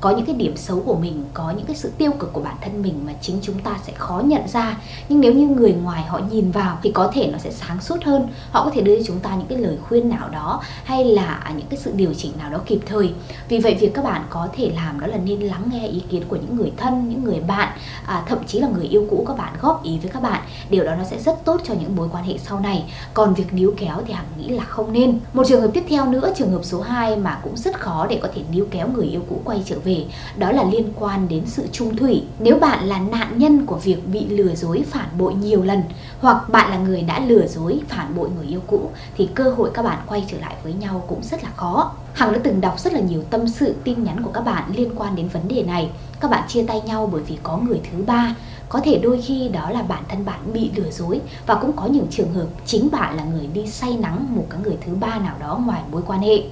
có 0.00 0.10
những 0.10 0.26
cái 0.26 0.34
điểm 0.34 0.56
xấu 0.56 0.80
của 0.80 0.96
mình 0.96 1.24
có 1.34 1.50
những 1.56 1.66
cái 1.66 1.76
sự 1.76 1.90
tiêu 1.98 2.10
cực 2.18 2.32
của 2.32 2.40
bản 2.40 2.56
thân 2.60 2.82
mình 2.82 2.94
mà 3.06 3.12
chính 3.20 3.38
chúng 3.42 3.58
ta 3.58 3.78
sẽ 3.86 3.92
khó 3.92 4.22
nhận 4.24 4.48
ra. 4.48 4.76
Nhưng 5.08 5.20
nếu 5.20 5.32
như 5.32 5.48
người 5.48 5.72
ngoài 5.72 6.02
họ 6.02 6.20
nhìn 6.30 6.50
vào 6.50 6.78
thì 6.82 6.92
có 6.92 7.10
thể 7.14 7.30
nó 7.32 7.38
sẽ 7.38 7.50
sáng 7.50 7.80
suốt 7.80 8.04
hơn. 8.04 8.28
Họ 8.50 8.64
có 8.64 8.70
thể 8.74 8.80
đưa 8.80 8.96
cho 8.96 9.02
chúng 9.06 9.20
ta 9.20 9.36
những 9.36 9.46
cái 9.46 9.58
lời 9.58 9.76
khuyên 9.88 10.08
nào 10.08 10.28
đó 10.28 10.62
hay 10.84 11.04
là 11.04 11.52
những 11.56 11.66
cái 11.70 11.78
sự 11.78 11.92
điều 11.94 12.14
chỉnh 12.14 12.32
nào 12.38 12.50
đó 12.50 12.58
kịp 12.66 12.80
thời. 12.86 13.12
Vì 13.48 13.58
vậy 13.58 13.76
việc 13.80 13.94
các 13.94 14.04
bạn 14.04 14.22
có 14.30 14.48
thể 14.56 14.72
làm 14.74 15.00
đó 15.00 15.06
là 15.06 15.16
nên 15.16 15.40
lắng 15.40 15.62
nghe 15.72 15.86
ý 15.86 16.02
kiến 16.10 16.22
của 16.28 16.36
những 16.36 16.56
người 16.56 16.72
thân 16.76 17.08
những 17.08 17.24
người 17.24 17.40
bạn 17.40 17.68
à, 18.06 18.22
thậm 18.26 18.38
chí 18.46 18.58
là 18.58 18.68
người 18.68 18.86
yêu 18.86 19.06
cũ 19.10 19.24
các 19.28 19.38
bạn 19.38 19.52
góp 19.60 19.82
ý 19.82 19.98
với 19.98 20.10
các 20.10 20.22
bạn. 20.22 20.42
Điều 20.70 20.84
đó 20.84 20.94
nó 20.94 21.04
sẽ 21.04 21.18
rất 21.18 21.44
tốt 21.44 21.60
cho 21.64 21.74
những 21.74 21.96
mối 21.96 22.08
quan 22.12 22.24
hệ 22.24 22.38
sau 22.38 22.60
này. 22.60 22.84
Còn 23.14 23.34
việc 23.34 23.52
níu 23.52 23.74
kéo 23.76 23.96
thì 24.06 24.12
hằng 24.12 24.26
nghĩ 24.38 24.48
là 24.48 24.64
không 24.64 24.92
nên. 24.92 25.18
Một 25.32 25.42
trường 25.46 25.60
hợp 25.60 25.70
tiếp 25.74 25.84
theo 25.88 26.06
nữa 26.06 26.32
trường 26.36 26.52
hợp 26.52 26.60
số 26.62 26.80
2 26.80 27.16
mà 27.16 27.40
cũng 27.42 27.56
rất 27.56 27.80
khó 27.80 28.06
để 28.10 28.18
có 28.22 28.28
thể 28.34 28.42
níu 28.52 28.66
kéo 28.70 28.88
người 28.88 29.06
yêu 29.06 29.20
cũ 29.28 29.40
quay 29.44 29.62
trở 29.66 29.76
về 29.84 29.89
về, 29.90 30.04
đó 30.36 30.52
là 30.52 30.64
liên 30.64 30.92
quan 30.98 31.28
đến 31.28 31.42
sự 31.46 31.66
trung 31.72 31.96
thủy. 31.96 32.22
Nếu 32.38 32.56
bạn 32.56 32.84
là 32.84 32.98
nạn 32.98 33.38
nhân 33.38 33.66
của 33.66 33.76
việc 33.76 34.08
bị 34.12 34.26
lừa 34.28 34.54
dối 34.54 34.84
phản 34.90 35.08
bội 35.18 35.34
nhiều 35.34 35.62
lần, 35.62 35.82
hoặc 36.20 36.48
bạn 36.48 36.70
là 36.70 36.78
người 36.78 37.02
đã 37.02 37.20
lừa 37.20 37.46
dối 37.46 37.80
phản 37.88 38.14
bội 38.16 38.28
người 38.36 38.46
yêu 38.46 38.60
cũ, 38.66 38.90
thì 39.16 39.28
cơ 39.34 39.50
hội 39.50 39.70
các 39.74 39.82
bạn 39.82 39.98
quay 40.06 40.24
trở 40.30 40.38
lại 40.38 40.54
với 40.62 40.72
nhau 40.72 41.04
cũng 41.08 41.22
rất 41.22 41.44
là 41.44 41.50
khó. 41.56 41.92
Hằng 42.12 42.32
đã 42.32 42.38
từng 42.44 42.60
đọc 42.60 42.80
rất 42.80 42.92
là 42.92 43.00
nhiều 43.00 43.22
tâm 43.30 43.48
sự, 43.48 43.74
tin 43.84 44.04
nhắn 44.04 44.22
của 44.22 44.30
các 44.30 44.40
bạn 44.40 44.64
liên 44.76 44.90
quan 44.96 45.16
đến 45.16 45.28
vấn 45.28 45.48
đề 45.48 45.62
này. 45.62 45.90
Các 46.20 46.30
bạn 46.30 46.48
chia 46.48 46.62
tay 46.62 46.80
nhau 46.80 47.08
bởi 47.12 47.22
vì 47.22 47.38
có 47.42 47.56
người 47.56 47.80
thứ 47.92 48.02
ba. 48.06 48.34
Có 48.68 48.80
thể 48.84 48.98
đôi 48.98 49.22
khi 49.22 49.48
đó 49.48 49.70
là 49.70 49.82
bản 49.82 50.02
thân 50.08 50.24
bạn 50.24 50.52
bị 50.52 50.70
lừa 50.76 50.90
dối, 50.90 51.20
và 51.46 51.54
cũng 51.54 51.72
có 51.72 51.86
những 51.86 52.06
trường 52.10 52.32
hợp 52.32 52.46
chính 52.66 52.90
bạn 52.90 53.16
là 53.16 53.24
người 53.24 53.46
đi 53.46 53.66
say 53.66 53.96
nắng 53.96 54.26
một 54.36 54.46
cái 54.50 54.60
người 54.64 54.76
thứ 54.86 54.94
ba 54.94 55.18
nào 55.18 55.36
đó 55.40 55.60
ngoài 55.66 55.82
mối 55.92 56.02
quan 56.06 56.20
hệ. 56.20 56.42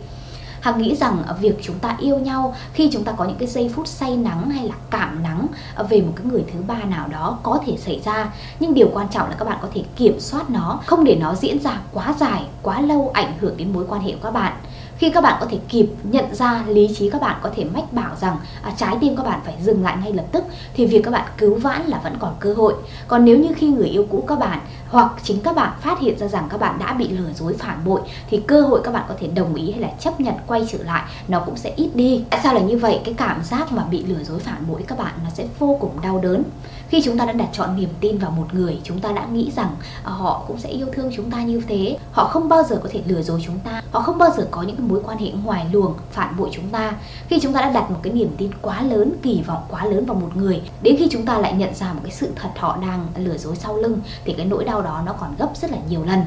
Hằng 0.61 0.83
nghĩ 0.83 0.97
rằng 0.97 1.23
à, 1.29 1.35
việc 1.41 1.59
chúng 1.63 1.79
ta 1.79 1.97
yêu 2.01 2.19
nhau, 2.19 2.55
khi 2.73 2.91
chúng 2.93 3.05
ta 3.05 3.13
có 3.13 3.25
những 3.25 3.39
cái 3.39 3.49
giây 3.49 3.71
phút 3.75 3.87
say 3.87 4.17
nắng 4.17 4.51
hay 4.51 4.65
là 4.65 4.75
cảm 4.91 5.23
nắng 5.23 5.47
à, 5.75 5.83
về 5.83 6.01
một 6.01 6.13
cái 6.17 6.27
người 6.27 6.45
thứ 6.53 6.61
ba 6.67 6.85
nào 6.85 7.09
đó 7.09 7.39
có 7.43 7.61
thể 7.67 7.77
xảy 7.77 8.01
ra. 8.05 8.33
Nhưng 8.61 8.75
điều 8.75 8.91
quan 8.93 9.09
trọng 9.09 9.29
là 9.29 9.37
các 9.39 9.45
bạn 9.45 9.59
có 9.63 9.69
thể 9.75 9.83
kiểm 9.97 10.21
soát 10.21 10.51
nó, 10.51 10.81
không 10.87 11.05
để 11.05 11.17
nó 11.21 11.35
diễn 11.35 11.59
ra 11.59 11.81
quá 11.93 12.15
dài, 12.21 12.45
quá 12.63 12.81
lâu, 12.81 13.11
ảnh 13.15 13.33
hưởng 13.41 13.57
đến 13.57 13.73
mối 13.73 13.85
quan 13.89 14.01
hệ 14.01 14.13
của 14.13 14.19
các 14.23 14.31
bạn 14.31 14.53
khi 14.99 15.11
các 15.11 15.21
bạn 15.21 15.37
có 15.41 15.47
thể 15.51 15.59
kịp 15.69 15.87
nhận 16.03 16.35
ra 16.35 16.65
lý 16.69 16.91
trí 16.97 17.11
các 17.11 17.21
bạn 17.21 17.37
có 17.43 17.51
thể 17.57 17.65
mách 17.65 17.93
bảo 17.93 18.17
rằng 18.21 18.37
à, 18.63 18.73
trái 18.77 18.97
tim 19.01 19.17
các 19.17 19.23
bạn 19.23 19.41
phải 19.45 19.55
dừng 19.63 19.85
lại 19.85 19.97
ngay 20.03 20.13
lập 20.13 20.25
tức 20.33 20.45
thì 20.75 20.87
việc 20.87 21.01
các 21.05 21.11
bạn 21.11 21.29
cứu 21.39 21.55
vãn 21.55 21.87
là 21.87 22.01
vẫn 22.05 22.17
còn 22.19 22.35
cơ 22.41 22.55
hội. 22.55 22.75
Còn 23.09 23.25
nếu 23.25 23.39
như 23.39 23.49
khi 23.57 23.69
người 23.69 23.89
yêu 23.89 24.07
cũ 24.11 24.25
các 24.29 24.39
bạn 24.39 24.59
hoặc 24.89 25.13
chính 25.23 25.41
các 25.41 25.57
bạn 25.57 25.73
phát 25.81 26.01
hiện 26.01 26.19
ra 26.19 26.29
rằng 26.29 26.47
các 26.51 26.61
bạn 26.61 26.79
đã 26.79 26.93
bị 26.93 27.09
lừa 27.09 27.33
dối 27.35 27.55
phản 27.59 27.85
bội 27.85 28.01
thì 28.31 28.41
cơ 28.47 28.61
hội 28.61 28.81
các 28.85 28.91
bạn 28.91 29.05
có 29.09 29.15
thể 29.21 29.27
đồng 29.27 29.55
ý 29.55 29.71
hay 29.71 29.81
là 29.81 29.89
chấp 30.01 30.21
nhận 30.21 30.35
quay 30.47 30.67
trở 30.73 30.79
lại 30.83 31.03
nó 31.29 31.41
cũng 31.41 31.57
sẽ 31.57 31.73
ít 31.77 31.91
đi. 31.95 32.25
Tại 32.31 32.41
sao 32.43 32.55
là 32.55 32.61
như 32.61 32.79
vậy? 32.79 33.01
Cái 33.05 33.15
cảm 33.15 33.43
giác 33.45 33.73
mà 33.73 33.85
bị 33.85 34.05
lừa 34.05 34.25
dối 34.25 34.39
phản 34.39 34.65
bội 34.69 34.85
các 34.87 34.99
bạn 34.99 35.13
nó 35.25 35.31
sẽ 35.35 35.47
vô 35.59 35.77
cùng 35.81 35.93
đau 36.03 36.21
đớn 36.23 36.43
khi 36.89 37.03
chúng 37.05 37.19
ta 37.19 37.25
đã 37.25 37.33
đặt 37.33 37.49
chọn 37.53 37.77
niềm 37.77 37.89
tin 38.01 38.19
vào 38.19 38.31
một 38.31 38.55
người, 38.55 38.81
chúng 38.85 39.01
ta 39.01 39.13
đã 39.13 39.27
nghĩ 39.27 39.51
rằng 39.57 39.77
à, 40.05 40.11
họ 40.11 40.45
cũng 40.49 40.59
sẽ 40.59 40.69
yêu 40.69 40.87
thương 40.93 41.11
chúng 41.17 41.31
ta 41.31 41.43
như 41.43 41.63
thế. 41.69 41.99
Họ 42.13 42.25
không 42.25 42.49
bao 42.49 42.63
giờ 42.63 42.81
có 42.83 42.89
thể 42.93 43.03
lừa 43.07 43.23
dối 43.23 43.43
chúng 43.47 43.59
ta. 43.59 43.83
Họ 43.91 44.01
không 44.01 44.19
bao 44.19 44.31
giờ 44.37 44.49
có 44.51 44.63
những 44.63 44.89
mối 44.89 45.01
quan 45.05 45.19
hệ 45.19 45.31
ngoài 45.45 45.67
luồng, 45.73 45.95
phản 46.11 46.37
bội 46.37 46.51
chúng 46.53 46.69
ta. 46.69 46.95
Khi 47.29 47.39
chúng 47.41 47.53
ta 47.53 47.61
đã 47.61 47.71
đặt 47.71 47.91
một 47.91 47.99
cái 48.03 48.13
niềm 48.13 48.31
tin 48.39 48.51
quá 48.63 48.83
lớn, 48.83 49.13
kỳ 49.23 49.43
vọng 49.47 49.63
quá 49.69 49.85
lớn 49.85 50.07
vào 50.07 50.15
một 50.15 50.37
người, 50.37 50.63
đến 50.83 50.97
khi 50.99 51.09
chúng 51.11 51.25
ta 51.25 51.39
lại 51.39 51.53
nhận 51.53 51.75
ra 51.75 51.93
một 51.93 52.01
cái 52.03 52.13
sự 52.13 52.29
thật 52.37 52.51
họ 52.57 52.79
đang 52.83 53.07
lừa 53.17 53.37
dối 53.37 53.57
sau 53.57 53.77
lưng, 53.77 54.01
thì 54.25 54.33
cái 54.33 54.47
nỗi 54.47 54.65
đau 54.65 54.83
đó 54.83 55.03
nó 55.07 55.13
còn 55.13 55.35
gấp 55.39 55.49
rất 55.55 55.71
là 55.71 55.79
nhiều 55.89 56.05
lần. 56.05 56.21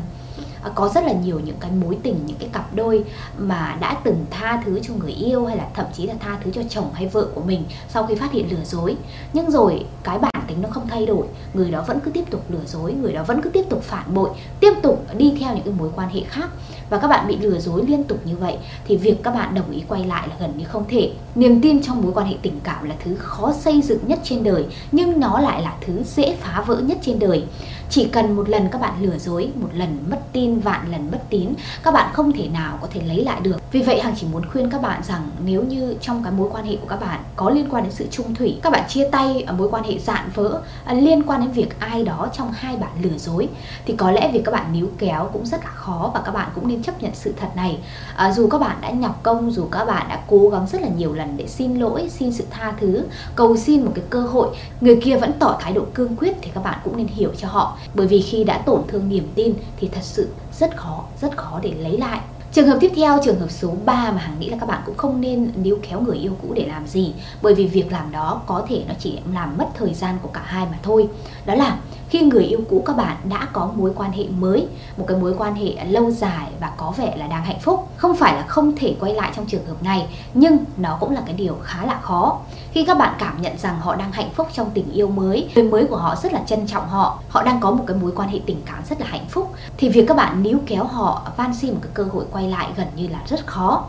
À, 0.63 0.71
có 0.75 0.89
rất 0.95 1.03
là 1.03 1.11
nhiều 1.11 1.39
những 1.39 1.57
cái 1.59 1.71
mối 1.71 1.97
tình, 2.03 2.19
những 2.25 2.37
cái 2.37 2.49
cặp 2.53 2.75
đôi 2.75 3.03
mà 3.37 3.77
đã 3.79 3.97
từng 4.03 4.25
tha 4.31 4.61
thứ 4.65 4.79
cho 4.79 4.93
người 4.93 5.11
yêu 5.11 5.45
hay 5.45 5.57
là 5.57 5.67
thậm 5.73 5.85
chí 5.93 6.07
là 6.07 6.13
tha 6.19 6.37
thứ 6.43 6.51
cho 6.51 6.61
chồng 6.69 6.89
hay 6.93 7.07
vợ 7.07 7.27
của 7.35 7.41
mình 7.41 7.63
sau 7.89 8.05
khi 8.05 8.15
phát 8.15 8.31
hiện 8.31 8.51
lừa 8.51 8.63
dối. 8.65 8.95
Nhưng 9.33 9.51
rồi, 9.51 9.85
cái 10.03 10.17
bản 10.17 10.30
tính 10.51 10.61
nó 10.61 10.69
không 10.69 10.87
thay 10.87 11.05
đổi, 11.05 11.25
người 11.53 11.71
đó 11.71 11.83
vẫn 11.87 11.99
cứ 11.99 12.11
tiếp 12.11 12.23
tục 12.29 12.45
lừa 12.49 12.65
dối, 12.67 12.93
người 12.93 13.13
đó 13.13 13.23
vẫn 13.23 13.41
cứ 13.41 13.49
tiếp 13.49 13.63
tục 13.69 13.83
phản 13.83 14.13
bội, 14.13 14.29
tiếp 14.59 14.73
tục 14.83 15.05
đi 15.17 15.33
theo 15.39 15.55
những 15.55 15.63
cái 15.63 15.73
mối 15.79 15.89
quan 15.95 16.09
hệ 16.09 16.21
khác. 16.27 16.49
Và 16.89 16.97
các 16.97 17.07
bạn 17.07 17.27
bị 17.27 17.37
lừa 17.37 17.59
dối 17.59 17.83
liên 17.87 18.03
tục 18.03 18.19
như 18.25 18.37
vậy 18.37 18.57
thì 18.87 18.97
việc 18.97 19.23
các 19.23 19.31
bạn 19.31 19.55
đồng 19.55 19.71
ý 19.71 19.83
quay 19.87 20.05
lại 20.05 20.27
là 20.27 20.35
gần 20.39 20.53
như 20.57 20.65
không 20.65 20.85
thể. 20.89 21.11
Niềm 21.35 21.61
tin 21.61 21.83
trong 21.83 22.01
mối 22.01 22.11
quan 22.15 22.27
hệ 22.27 22.35
tình 22.41 22.59
cảm 22.63 22.89
là 22.89 22.95
thứ 23.03 23.15
khó 23.15 23.53
xây 23.53 23.81
dựng 23.81 23.99
nhất 24.07 24.19
trên 24.23 24.43
đời, 24.43 24.65
nhưng 24.91 25.19
nó 25.19 25.39
lại 25.39 25.61
là 25.61 25.75
thứ 25.85 26.03
dễ 26.03 26.35
phá 26.39 26.63
vỡ 26.67 26.79
nhất 26.79 26.97
trên 27.01 27.19
đời 27.19 27.43
chỉ 27.91 28.07
cần 28.07 28.35
một 28.35 28.49
lần 28.49 28.69
các 28.71 28.81
bạn 28.81 28.93
lừa 29.01 29.17
dối 29.17 29.51
một 29.55 29.67
lần 29.73 29.97
mất 30.09 30.19
tin 30.31 30.59
vạn 30.59 30.91
lần 30.91 31.11
bất 31.11 31.29
tín 31.29 31.53
các 31.83 31.93
bạn 31.93 32.13
không 32.13 32.31
thể 32.31 32.47
nào 32.47 32.77
có 32.81 32.87
thể 32.91 33.01
lấy 33.01 33.23
lại 33.23 33.39
được 33.41 33.71
vì 33.71 33.81
vậy 33.81 34.01
hằng 34.01 34.15
chỉ 34.17 34.27
muốn 34.31 34.45
khuyên 34.45 34.69
các 34.69 34.81
bạn 34.81 35.03
rằng 35.03 35.29
nếu 35.45 35.63
như 35.63 35.95
trong 36.01 36.23
cái 36.23 36.31
mối 36.31 36.49
quan 36.51 36.65
hệ 36.65 36.75
của 36.75 36.87
các 36.87 37.01
bạn 37.01 37.19
có 37.35 37.49
liên 37.49 37.67
quan 37.69 37.83
đến 37.83 37.91
sự 37.91 38.07
trung 38.11 38.35
thủy 38.35 38.59
các 38.63 38.69
bạn 38.69 38.83
chia 38.89 39.07
tay 39.11 39.41
ở 39.41 39.53
mối 39.53 39.69
quan 39.71 39.83
hệ 39.83 39.99
dạn 39.99 40.29
vỡ 40.33 40.61
liên 40.91 41.23
quan 41.23 41.41
đến 41.41 41.51
việc 41.51 41.79
ai 41.79 42.03
đó 42.03 42.27
trong 42.33 42.51
hai 42.51 42.77
bạn 42.77 42.91
lừa 43.01 43.17
dối 43.17 43.49
thì 43.85 43.95
có 43.97 44.11
lẽ 44.11 44.31
việc 44.33 44.41
các 44.45 44.51
bạn 44.51 44.73
níu 44.73 44.87
kéo 44.97 45.29
cũng 45.33 45.45
rất 45.45 45.63
là 45.63 45.71
khó 45.71 46.11
và 46.13 46.21
các 46.25 46.31
bạn 46.31 46.49
cũng 46.55 46.67
nên 46.67 46.83
chấp 46.83 47.03
nhận 47.03 47.11
sự 47.15 47.33
thật 47.39 47.47
này 47.55 47.79
à, 48.15 48.31
dù 48.31 48.47
các 48.47 48.57
bạn 48.57 48.77
đã 48.81 48.89
nhọc 48.89 49.19
công 49.23 49.51
dù 49.51 49.67
các 49.71 49.85
bạn 49.85 50.05
đã 50.09 50.19
cố 50.27 50.49
gắng 50.49 50.67
rất 50.67 50.81
là 50.81 50.87
nhiều 50.87 51.13
lần 51.13 51.37
để 51.37 51.47
xin 51.47 51.75
lỗi 51.75 52.09
xin 52.09 52.33
sự 52.33 52.45
tha 52.49 52.73
thứ 52.79 53.05
cầu 53.35 53.57
xin 53.57 53.85
một 53.85 53.91
cái 53.95 54.03
cơ 54.09 54.21
hội 54.21 54.55
người 54.81 54.99
kia 55.03 55.17
vẫn 55.17 55.31
tỏ 55.39 55.57
thái 55.61 55.73
độ 55.73 55.85
cương 55.93 56.15
quyết 56.15 56.35
thì 56.41 56.51
các 56.53 56.63
bạn 56.63 56.79
cũng 56.83 56.97
nên 56.97 57.07
hiểu 57.07 57.31
cho 57.37 57.47
họ 57.47 57.77
bởi 57.93 58.07
vì 58.07 58.21
khi 58.21 58.43
đã 58.43 58.57
tổn 58.65 58.81
thương 58.87 59.09
niềm 59.09 59.27
tin 59.35 59.53
thì 59.77 59.87
thật 59.87 60.03
sự 60.03 60.29
rất 60.59 60.77
khó 60.77 61.05
rất 61.21 61.37
khó 61.37 61.59
để 61.63 61.73
lấy 61.73 61.97
lại. 61.97 62.19
Trường 62.53 62.67
hợp 62.67 62.77
tiếp 62.81 62.91
theo, 62.95 63.19
trường 63.23 63.39
hợp 63.39 63.51
số 63.51 63.73
3 63.85 64.11
mà 64.11 64.17
Hằng 64.17 64.39
nghĩ 64.39 64.49
là 64.49 64.57
các 64.59 64.65
bạn 64.69 64.81
cũng 64.85 64.97
không 64.97 65.21
nên 65.21 65.51
níu 65.55 65.77
kéo 65.89 66.01
người 66.01 66.17
yêu 66.17 66.31
cũ 66.41 66.53
để 66.53 66.65
làm 66.67 66.87
gì 66.87 67.13
Bởi 67.41 67.53
vì 67.53 67.67
việc 67.67 67.91
làm 67.91 68.11
đó 68.11 68.41
có 68.45 68.65
thể 68.69 68.83
nó 68.87 68.93
chỉ 68.99 69.19
làm 69.33 69.57
mất 69.57 69.67
thời 69.73 69.93
gian 69.93 70.17
của 70.21 70.29
cả 70.33 70.41
hai 70.45 70.65
mà 70.71 70.77
thôi. 70.83 71.07
Đó 71.45 71.55
là 71.55 71.77
khi 72.09 72.21
người 72.21 72.43
yêu 72.43 72.59
cũ 72.69 72.83
các 72.85 72.97
bạn 72.97 73.17
đã 73.29 73.47
có 73.53 73.71
mối 73.75 73.91
quan 73.95 74.11
hệ 74.11 74.23
mới 74.39 74.67
một 74.97 75.05
cái 75.07 75.17
mối 75.17 75.35
quan 75.37 75.55
hệ 75.55 75.85
lâu 75.85 76.11
dài 76.11 76.47
và 76.59 76.71
có 76.77 76.93
vẻ 76.97 77.15
là 77.17 77.27
đang 77.27 77.45
hạnh 77.45 77.59
phúc 77.61 77.87
không 77.97 78.15
phải 78.15 78.33
là 78.33 78.41
không 78.47 78.75
thể 78.75 78.95
quay 78.99 79.13
lại 79.13 79.31
trong 79.35 79.45
trường 79.45 79.65
hợp 79.65 79.83
này 79.83 80.07
nhưng 80.33 80.57
nó 80.77 80.97
cũng 80.99 81.11
là 81.11 81.21
cái 81.25 81.33
điều 81.33 81.57
khá 81.63 81.85
là 81.85 81.99
khó. 82.01 82.39
Khi 82.71 82.85
các 82.85 82.97
bạn 82.97 83.15
cảm 83.19 83.41
nhận 83.41 83.57
rằng 83.57 83.79
họ 83.79 83.95
đang 83.95 84.11
hạnh 84.11 84.29
phúc 84.35 84.47
trong 84.53 84.71
tình 84.73 84.91
yêu 84.91 85.07
mới 85.07 85.49
người 85.55 85.63
mới 85.63 85.85
của 85.85 85.97
họ 85.97 86.15
rất 86.23 86.33
là 86.33 86.41
trân 86.45 86.67
trọng 86.67 86.87
họ 86.89 87.19
họ 87.29 87.43
đang 87.43 87.59
có 87.59 87.71
một 87.71 87.83
cái 87.87 87.97
mối 88.01 88.11
quan 88.15 88.29
hệ 88.29 88.39
tình 88.45 88.61
cảm 88.65 88.83
rất 88.89 89.01
là 89.01 89.07
hạnh 89.07 89.25
phúc 89.29 89.51
thì 89.77 89.89
việc 89.89 90.05
các 90.07 90.17
bạn 90.17 90.43
níu 90.43 90.57
kéo 90.65 90.83
họ 90.83 91.27
van 91.37 91.55
xin 91.55 91.71
một 91.71 91.79
cái 91.81 91.91
cơ 91.93 92.03
hội 92.03 92.25
quay 92.31 92.40
lại 92.47 92.69
gần 92.77 92.87
như 92.95 93.07
là 93.07 93.19
rất 93.27 93.47
khó. 93.47 93.85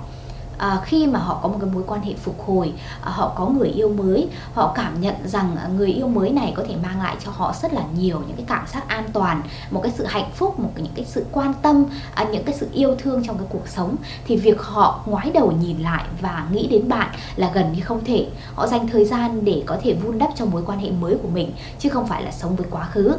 À, 0.58 0.80
khi 0.84 1.06
mà 1.06 1.18
họ 1.18 1.40
có 1.42 1.48
một 1.48 1.58
cái 1.60 1.70
mối 1.70 1.82
quan 1.86 2.02
hệ 2.02 2.14
phục 2.14 2.46
hồi 2.46 2.72
à, 3.04 3.10
họ 3.10 3.32
có 3.36 3.46
người 3.46 3.68
yêu 3.68 3.88
mới 3.88 4.28
họ 4.54 4.72
cảm 4.74 5.00
nhận 5.00 5.14
rằng 5.24 5.56
người 5.76 5.92
yêu 5.92 6.08
mới 6.08 6.30
này 6.30 6.52
có 6.56 6.64
thể 6.68 6.74
mang 6.82 7.02
lại 7.02 7.16
cho 7.24 7.30
họ 7.34 7.54
rất 7.62 7.72
là 7.72 7.82
nhiều 7.98 8.22
những 8.26 8.36
cái 8.36 8.44
cảm 8.48 8.66
giác 8.66 8.88
an 8.88 9.04
toàn 9.12 9.42
một 9.70 9.80
cái 9.82 9.92
sự 9.96 10.04
hạnh 10.04 10.30
phúc 10.34 10.60
một 10.60 10.70
cái, 10.74 10.82
những 10.84 10.94
cái 10.96 11.04
sự 11.04 11.26
quan 11.32 11.52
tâm 11.62 11.84
à, 12.14 12.24
những 12.32 12.44
cái 12.44 12.54
sự 12.54 12.68
yêu 12.72 12.96
thương 12.98 13.22
trong 13.24 13.38
cái 13.38 13.46
cuộc 13.50 13.68
sống. 13.68 13.96
Thì 14.26 14.36
việc 14.36 14.62
họ 14.62 15.00
ngoái 15.06 15.30
đầu 15.30 15.52
nhìn 15.52 15.78
lại 15.78 16.04
và 16.20 16.46
nghĩ 16.52 16.66
đến 16.66 16.88
bạn 16.88 17.08
là 17.36 17.50
gần 17.54 17.72
như 17.72 17.80
không 17.80 18.04
thể. 18.04 18.28
Họ 18.54 18.66
dành 18.66 18.88
thời 18.88 19.04
gian 19.04 19.44
để 19.44 19.62
có 19.66 19.76
thể 19.82 19.92
vun 19.92 20.18
đắp 20.18 20.30
cho 20.34 20.44
mối 20.44 20.62
quan 20.66 20.78
hệ 20.78 20.90
mới 20.90 21.16
của 21.22 21.28
mình 21.28 21.52
chứ 21.78 21.88
không 21.88 22.06
phải 22.06 22.22
là 22.22 22.30
sống 22.30 22.56
với 22.56 22.66
quá 22.70 22.84
khứ 22.84 23.12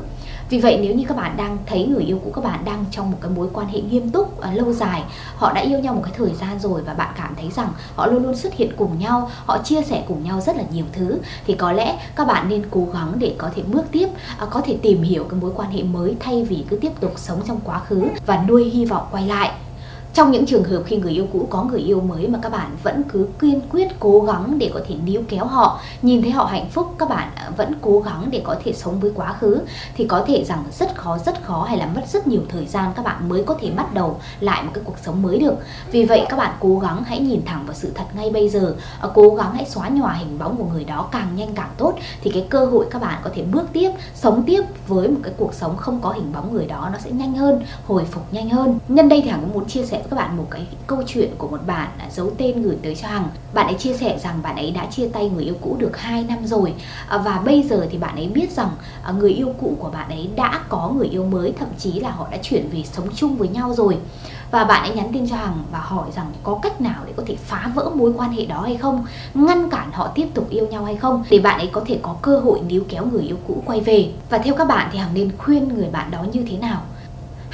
vì 0.50 0.60
vậy 0.60 0.80
nếu 0.82 0.96
như 0.96 1.06
các 1.08 1.18
bạn 1.18 1.38
đang 1.38 1.58
thấy 1.66 1.86
người 1.86 2.04
yêu 2.04 2.20
cũ 2.24 2.32
các 2.36 2.44
bạn 2.44 2.66
đang 2.66 2.86
trong 2.92 3.12
một 3.12 3.18
cái 3.22 3.32
mối 3.36 3.48
quan 3.54 3.68
hệ 3.68 3.82
nghiêm 3.82 4.10
túc 4.10 4.40
uh, 4.40 4.46
lâu 4.54 4.74
dài 4.74 5.04
họ 5.36 5.54
đã 5.54 5.62
yêu 5.62 5.80
nhau 5.80 5.94
một 5.94 6.02
cái 6.04 6.14
thời 6.18 6.34
gian 6.34 6.60
rồi 6.60 6.82
và 6.82 6.94
bạn 6.94 7.14
cảm 7.18 7.36
thấy 7.36 7.50
rằng 7.56 7.70
họ 7.96 8.08
luôn 8.08 8.24
luôn 8.24 8.36
xuất 8.36 8.54
hiện 8.54 8.72
cùng 8.78 9.00
nhau 9.00 9.30
họ 9.46 9.58
chia 9.64 9.82
sẻ 9.82 10.04
cùng 10.08 10.24
nhau 10.24 10.42
rất 10.42 10.56
là 10.58 10.64
nhiều 10.72 10.86
thứ 10.94 11.20
thì 11.48 11.54
có 11.54 11.72
lẽ 11.72 12.00
các 12.16 12.28
bạn 12.28 12.50
nên 12.50 12.64
cố 12.72 12.88
gắng 12.94 13.14
để 13.20 13.36
có 13.38 13.50
thể 13.56 13.62
bước 13.62 13.86
tiếp 13.92 14.08
uh, 14.44 14.50
có 14.50 14.62
thể 14.62 14.78
tìm 14.82 15.02
hiểu 15.04 15.24
cái 15.24 15.40
mối 15.40 15.52
quan 15.56 15.72
hệ 15.72 15.84
mới 15.84 16.16
thay 16.20 16.44
vì 16.44 16.66
cứ 16.70 16.78
tiếp 16.78 16.92
tục 17.00 17.14
sống 17.16 17.42
trong 17.48 17.60
quá 17.64 17.80
khứ 17.80 18.04
và 18.26 18.44
nuôi 18.48 18.64
hy 18.64 18.86
vọng 18.86 19.08
quay 19.12 19.28
lại 19.28 19.52
trong 20.14 20.32
những 20.32 20.46
trường 20.46 20.64
hợp 20.64 20.84
khi 20.86 20.98
người 20.98 21.12
yêu 21.12 21.28
cũ 21.34 21.48
có 21.50 21.64
người 21.64 21.80
yêu 21.80 22.02
mới 22.02 22.28
mà 22.28 22.40
các 22.42 22.52
bạn 22.52 22.72
vẫn 22.84 23.04
cứ 23.04 23.28
kiên 23.40 23.62
quyết 23.72 23.88
cố 24.00 24.22
gắng 24.22 24.60
để 24.60 24.72
có 24.74 24.80
thể 24.88 24.96
níu 25.06 25.22
kéo 25.30 25.46
họ, 25.46 25.80
nhìn 26.02 26.22
thấy 26.22 26.32
họ 26.32 26.46
hạnh 26.46 26.70
phúc, 26.70 26.96
các 26.98 27.10
bạn 27.10 27.30
à, 27.36 27.52
vẫn 27.58 27.74
cố 27.82 28.00
gắng 28.00 28.28
để 28.32 28.42
có 28.44 28.56
thể 28.64 28.74
sống 28.74 29.00
với 29.00 29.12
quá 29.16 29.34
khứ, 29.34 29.60
thì 29.96 30.06
có 30.06 30.24
thể 30.28 30.44
rằng 30.44 30.64
rất 30.80 30.96
khó 30.96 31.18
rất 31.26 31.44
khó 31.44 31.64
hay 31.64 31.78
là 31.78 31.88
mất 31.96 32.02
rất 32.08 32.28
nhiều 32.28 32.42
thời 32.50 32.66
gian 32.66 32.92
các 32.96 33.06
bạn 33.06 33.30
mới 33.30 33.44
có 33.44 33.56
thể 33.62 33.72
bắt 33.72 33.94
đầu 33.94 34.20
lại 34.40 34.64
một 34.64 34.72
cái 34.74 34.84
cuộc 34.86 34.98
sống 35.06 35.22
mới 35.22 35.40
được. 35.40 35.56
Vì 35.92 36.06
vậy 36.06 36.26
các 36.30 36.38
bạn 36.38 36.52
cố 36.60 36.80
gắng 36.80 37.04
hãy 37.04 37.20
nhìn 37.20 37.42
thẳng 37.46 37.66
vào 37.66 37.74
sự 37.74 37.92
thật 37.96 38.06
ngay 38.16 38.30
bây 38.30 38.50
giờ 38.50 38.76
à, 39.02 39.10
cố 39.14 39.36
gắng 39.36 39.54
hãy 39.54 39.66
xóa 39.66 39.90
nhòa 39.90 40.14
hình 40.14 40.40
bóng 40.40 40.58
của 40.58 40.66
người 40.74 40.84
đó 40.84 41.08
càng 41.12 41.28
nhanh 41.36 41.54
càng 41.56 41.70
tốt, 41.78 41.94
thì 42.22 42.32
cái 42.32 42.46
cơ 42.50 42.66
hội 42.66 42.86
các 42.92 43.02
bạn 43.02 43.22
có 43.24 43.30
thể 43.34 43.42
bước 43.42 43.66
tiếp, 43.74 43.92
sống 44.16 44.44
tiếp 44.46 44.64
với 44.88 45.08
một 45.08 45.20
cái 45.24 45.34
cuộc 45.38 45.54
sống 45.54 45.78
không 45.78 46.02
có 46.02 46.10
hình 46.10 46.34
bóng 46.34 46.54
người 46.54 46.66
đó 46.66 46.90
nó 46.94 47.00
sẽ 47.00 47.12
nhanh 47.12 47.34
hơn, 47.34 47.64
hồi 47.88 48.06
phục 48.12 48.24
nhanh 48.34 48.50
hơn. 48.50 48.80
Nhân 48.88 49.10
đây 49.10 49.22
thì 49.22 49.30
hằng 49.30 49.42
cũng 49.42 49.54
muốn 49.54 49.66
chia 49.66 49.86
sẻ 49.86 50.03
với 50.04 50.10
các 50.10 50.16
bạn 50.24 50.38
một 50.38 50.48
cái 50.50 50.68
câu 50.88 51.04
chuyện 51.08 51.32
của 51.38 51.48
một 51.48 51.60
bạn 51.68 51.90
giấu 52.12 52.32
tên 52.38 52.62
gửi 52.62 52.78
tới 52.84 52.96
cho 52.96 53.08
hằng. 53.08 53.28
Bạn 53.54 53.68
ấy 53.68 53.76
chia 53.80 53.94
sẻ 53.94 54.20
rằng 54.24 54.40
bạn 54.44 54.56
ấy 54.56 54.72
đã 54.72 54.86
chia 54.86 55.08
tay 55.08 55.30
người 55.30 55.44
yêu 55.44 55.56
cũ 55.62 55.76
được 55.80 55.98
2 55.98 56.24
năm 56.24 56.46
rồi. 56.46 56.74
À, 57.08 57.18
và 57.18 57.42
bây 57.46 57.64
giờ 57.64 57.88
thì 57.92 57.98
bạn 57.98 58.16
ấy 58.16 58.28
biết 58.28 58.52
rằng 58.52 58.70
à, 59.04 59.12
người 59.12 59.32
yêu 59.32 59.54
cũ 59.62 59.78
của 59.80 59.90
bạn 59.90 60.10
ấy 60.10 60.30
đã 60.36 60.60
có 60.70 60.92
người 60.98 61.08
yêu 61.08 61.26
mới, 61.26 61.54
thậm 61.60 61.68
chí 61.78 62.00
là 62.00 62.12
họ 62.12 62.28
đã 62.32 62.38
chuyển 62.42 62.70
về 62.70 62.84
sống 62.84 63.08
chung 63.16 63.36
với 63.36 63.48
nhau 63.48 63.74
rồi. 63.74 63.98
Và 64.52 64.64
bạn 64.64 64.82
ấy 64.84 64.96
nhắn 64.96 65.14
tin 65.14 65.30
cho 65.30 65.36
Hằng 65.36 65.64
và 65.72 65.80
hỏi 65.80 66.08
rằng 66.16 66.32
có 66.44 66.60
cách 66.62 66.82
nào 66.82 67.04
để 67.06 67.14
có 67.16 67.24
thể 67.28 67.36
phá 67.36 67.72
vỡ 67.76 67.90
mối 67.96 68.14
quan 68.18 68.32
hệ 68.32 68.46
đó 68.46 68.62
hay 68.62 68.78
không? 68.78 69.06
Ngăn 69.34 69.70
cản 69.70 69.92
họ 69.92 70.12
tiếp 70.16 70.28
tục 70.34 70.50
yêu 70.50 70.68
nhau 70.68 70.86
hay 70.86 70.96
không? 70.96 71.24
Để 71.30 71.40
bạn 71.40 71.60
ấy 71.60 71.70
có 71.72 71.82
thể 71.86 72.00
có 72.02 72.16
cơ 72.22 72.40
hội 72.40 72.60
níu 72.68 72.84
kéo 72.90 73.06
người 73.06 73.24
yêu 73.24 73.38
cũ 73.48 73.64
quay 73.66 73.82
về. 73.82 74.12
Và 74.30 74.38
theo 74.38 74.56
các 74.56 74.66
bạn 74.68 74.90
thì 74.92 75.00
Hằng 75.00 75.14
nên 75.14 75.32
khuyên 75.38 75.68
người 75.68 75.88
bạn 75.92 76.12
đó 76.12 76.26
như 76.34 76.46
thế 76.50 76.58
nào? 76.58 76.82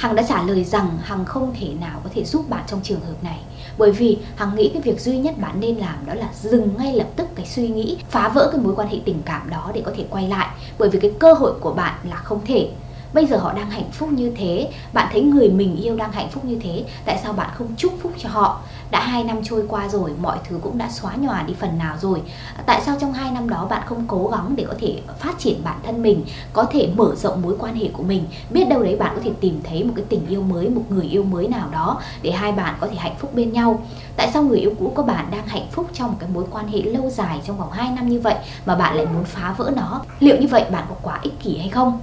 Hằng 0.00 0.14
đã 0.14 0.22
trả 0.28 0.42
lời 0.42 0.64
rằng 0.64 0.98
Hằng 1.02 1.24
không 1.24 1.54
thể 1.60 1.68
nào 1.80 2.00
có 2.04 2.10
thể 2.14 2.24
giúp 2.24 2.48
bạn 2.48 2.64
trong 2.66 2.80
trường 2.82 3.00
hợp 3.00 3.24
này. 3.24 3.38
Bởi 3.78 3.92
vì 3.92 4.18
Hằng 4.36 4.54
nghĩ 4.54 4.70
cái 4.72 4.82
việc 4.82 5.00
duy 5.00 5.18
nhất 5.18 5.38
bạn 5.38 5.60
nên 5.60 5.76
làm 5.76 6.06
đó 6.06 6.14
là 6.14 6.28
dừng 6.42 6.76
ngay 6.78 6.94
lập 6.94 7.08
tức 7.16 7.26
cái 7.34 7.46
suy 7.46 7.68
nghĩ, 7.68 7.98
phá 8.10 8.28
vỡ 8.28 8.48
cái 8.52 8.60
mối 8.60 8.74
quan 8.76 8.88
hệ 8.88 8.98
tình 9.04 9.22
cảm 9.24 9.50
đó 9.50 9.70
để 9.74 9.82
có 9.84 9.92
thể 9.96 10.04
quay 10.10 10.28
lại. 10.28 10.48
Bởi 10.78 10.88
vì 10.88 11.00
cái 11.00 11.12
cơ 11.18 11.32
hội 11.32 11.52
của 11.60 11.72
bạn 11.72 11.94
là 12.10 12.16
không 12.16 12.40
thể 12.46 12.70
bây 13.12 13.26
giờ 13.26 13.36
họ 13.36 13.52
đang 13.52 13.70
hạnh 13.70 13.90
phúc 13.92 14.12
như 14.12 14.32
thế. 14.36 14.70
Bạn 14.92 15.08
thấy 15.12 15.22
người 15.22 15.48
mình 15.48 15.76
yêu 15.76 15.96
đang 15.96 16.12
hạnh 16.12 16.28
phúc 16.30 16.44
như 16.44 16.58
thế, 16.62 16.84
tại 17.04 17.20
sao 17.22 17.32
bạn 17.32 17.50
không 17.54 17.68
chúc 17.76 17.92
phúc 18.02 18.12
cho 18.18 18.28
họ? 18.28 18.60
Đã 18.90 19.00
hai 19.00 19.24
năm 19.24 19.40
trôi 19.44 19.64
qua 19.68 19.88
rồi, 19.88 20.12
mọi 20.20 20.38
thứ 20.48 20.58
cũng 20.62 20.78
đã 20.78 20.90
xóa 20.90 21.14
nhòa 21.16 21.42
đi 21.42 21.54
phần 21.54 21.78
nào 21.78 21.96
rồi. 22.00 22.22
Tại 22.66 22.80
sao 22.86 22.96
trong 23.00 23.12
hai 23.12 23.30
năm 23.30 23.48
đó 23.48 23.66
bạn 23.70 23.82
không 23.86 24.04
cố 24.08 24.28
gắng 24.32 24.54
để 24.56 24.64
có 24.68 24.74
thể 24.80 24.98
phát 25.18 25.38
triển 25.38 25.64
bản 25.64 25.78
thân 25.86 26.02
mình, 26.02 26.24
có 26.52 26.64
thể 26.64 26.88
mở 26.96 27.14
rộng 27.14 27.42
mối 27.42 27.56
quan 27.58 27.74
hệ 27.74 27.88
của 27.92 28.02
mình? 28.02 28.24
Biết 28.50 28.68
đâu 28.68 28.82
đấy 28.82 28.96
bạn 28.96 29.12
có 29.14 29.20
thể 29.24 29.30
tìm 29.40 29.60
thấy 29.64 29.84
một 29.84 29.92
cái 29.96 30.04
tình 30.08 30.26
yêu 30.28 30.42
mới, 30.42 30.68
một 30.68 30.82
người 30.88 31.04
yêu 31.04 31.22
mới 31.22 31.48
nào 31.48 31.68
đó 31.72 32.00
để 32.22 32.30
hai 32.30 32.52
bạn 32.52 32.74
có 32.80 32.86
thể 32.86 32.96
hạnh 32.96 33.14
phúc 33.18 33.34
bên 33.34 33.52
nhau. 33.52 33.82
Tại 34.16 34.30
sao 34.32 34.42
người 34.42 34.58
yêu 34.58 34.72
cũ 34.78 34.92
của 34.96 35.02
bạn 35.02 35.26
đang 35.30 35.46
hạnh 35.46 35.66
phúc 35.72 35.86
trong 35.92 36.10
một 36.10 36.16
cái 36.20 36.28
mối 36.34 36.44
quan 36.50 36.68
hệ 36.68 36.82
lâu 36.82 37.10
dài 37.10 37.40
trong 37.46 37.58
vòng 37.58 37.72
2 37.72 37.90
năm 37.90 38.08
như 38.08 38.20
vậy 38.20 38.34
mà 38.66 38.74
bạn 38.74 38.96
lại 38.96 39.06
muốn 39.06 39.24
phá 39.24 39.54
vỡ 39.58 39.72
nó? 39.76 40.02
Liệu 40.20 40.36
như 40.40 40.46
vậy 40.46 40.64
bạn 40.70 40.84
có 40.88 40.94
quá 41.02 41.18
ích 41.22 41.40
kỷ 41.40 41.58
hay 41.58 41.68
không? 41.68 42.00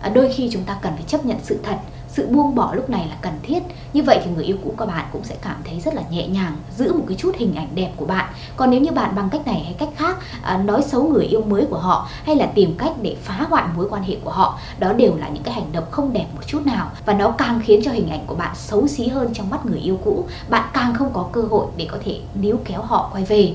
À, 0.00 0.08
đôi 0.14 0.32
khi 0.32 0.48
chúng 0.52 0.64
ta 0.64 0.78
cần 0.82 0.92
phải 0.94 1.04
chấp 1.06 1.26
nhận 1.26 1.38
sự 1.42 1.58
thật 1.62 1.76
sự 2.08 2.26
buông 2.26 2.54
bỏ 2.54 2.74
lúc 2.74 2.90
này 2.90 3.06
là 3.10 3.16
cần 3.22 3.32
thiết. 3.42 3.62
Như 3.92 4.02
vậy 4.02 4.20
thì 4.24 4.30
người 4.30 4.44
yêu 4.44 4.56
cũ 4.64 4.74
của 4.76 4.86
bạn 4.86 5.04
cũng 5.12 5.24
sẽ 5.24 5.34
cảm 5.42 5.56
thấy 5.64 5.80
rất 5.80 5.94
là 5.94 6.02
nhẹ 6.10 6.28
nhàng 6.28 6.56
giữ 6.76 6.92
một 6.92 7.04
cái 7.08 7.16
chút 7.16 7.32
hình 7.36 7.54
ảnh 7.54 7.68
đẹp 7.74 7.92
của 7.96 8.06
bạn. 8.06 8.26
Còn 8.56 8.70
nếu 8.70 8.80
như 8.80 8.92
bạn 8.92 9.14
bằng 9.16 9.28
cách 9.30 9.46
này 9.46 9.62
hay 9.64 9.74
cách 9.78 9.88
khác 9.96 10.16
à, 10.42 10.56
nói 10.56 10.82
xấu 10.82 11.02
người 11.02 11.24
yêu 11.24 11.42
mới 11.42 11.66
của 11.70 11.78
họ 11.78 12.08
hay 12.24 12.36
là 12.36 12.46
tìm 12.46 12.74
cách 12.78 12.92
để 13.02 13.16
phá 13.22 13.46
hoại 13.48 13.64
mối 13.76 13.88
quan 13.90 14.02
hệ 14.02 14.16
của 14.24 14.30
họ 14.30 14.58
đó 14.78 14.92
đều 14.92 15.16
là 15.16 15.28
những 15.28 15.42
cái 15.42 15.54
hành 15.54 15.72
động 15.72 15.84
không 15.90 16.12
đẹp 16.12 16.26
một 16.34 16.42
chút 16.46 16.66
nào. 16.66 16.90
Và 17.06 17.14
nó 17.14 17.30
càng 17.30 17.60
khiến 17.64 17.80
cho 17.84 17.90
hình 17.90 18.08
ảnh 18.08 18.24
của 18.26 18.34
bạn 18.34 18.54
xấu 18.54 18.86
xí 18.86 19.08
hơn 19.08 19.34
trong 19.34 19.50
mắt 19.50 19.66
người 19.66 19.78
yêu 19.78 19.98
cũ. 20.04 20.24
Bạn 20.48 20.68
càng 20.72 20.94
không 20.94 21.10
có 21.12 21.28
cơ 21.32 21.42
hội 21.42 21.66
để 21.76 21.88
có 21.90 21.98
thể 22.04 22.20
níu 22.34 22.56
kéo 22.64 22.82
họ 22.82 23.10
quay 23.12 23.24
về 23.24 23.54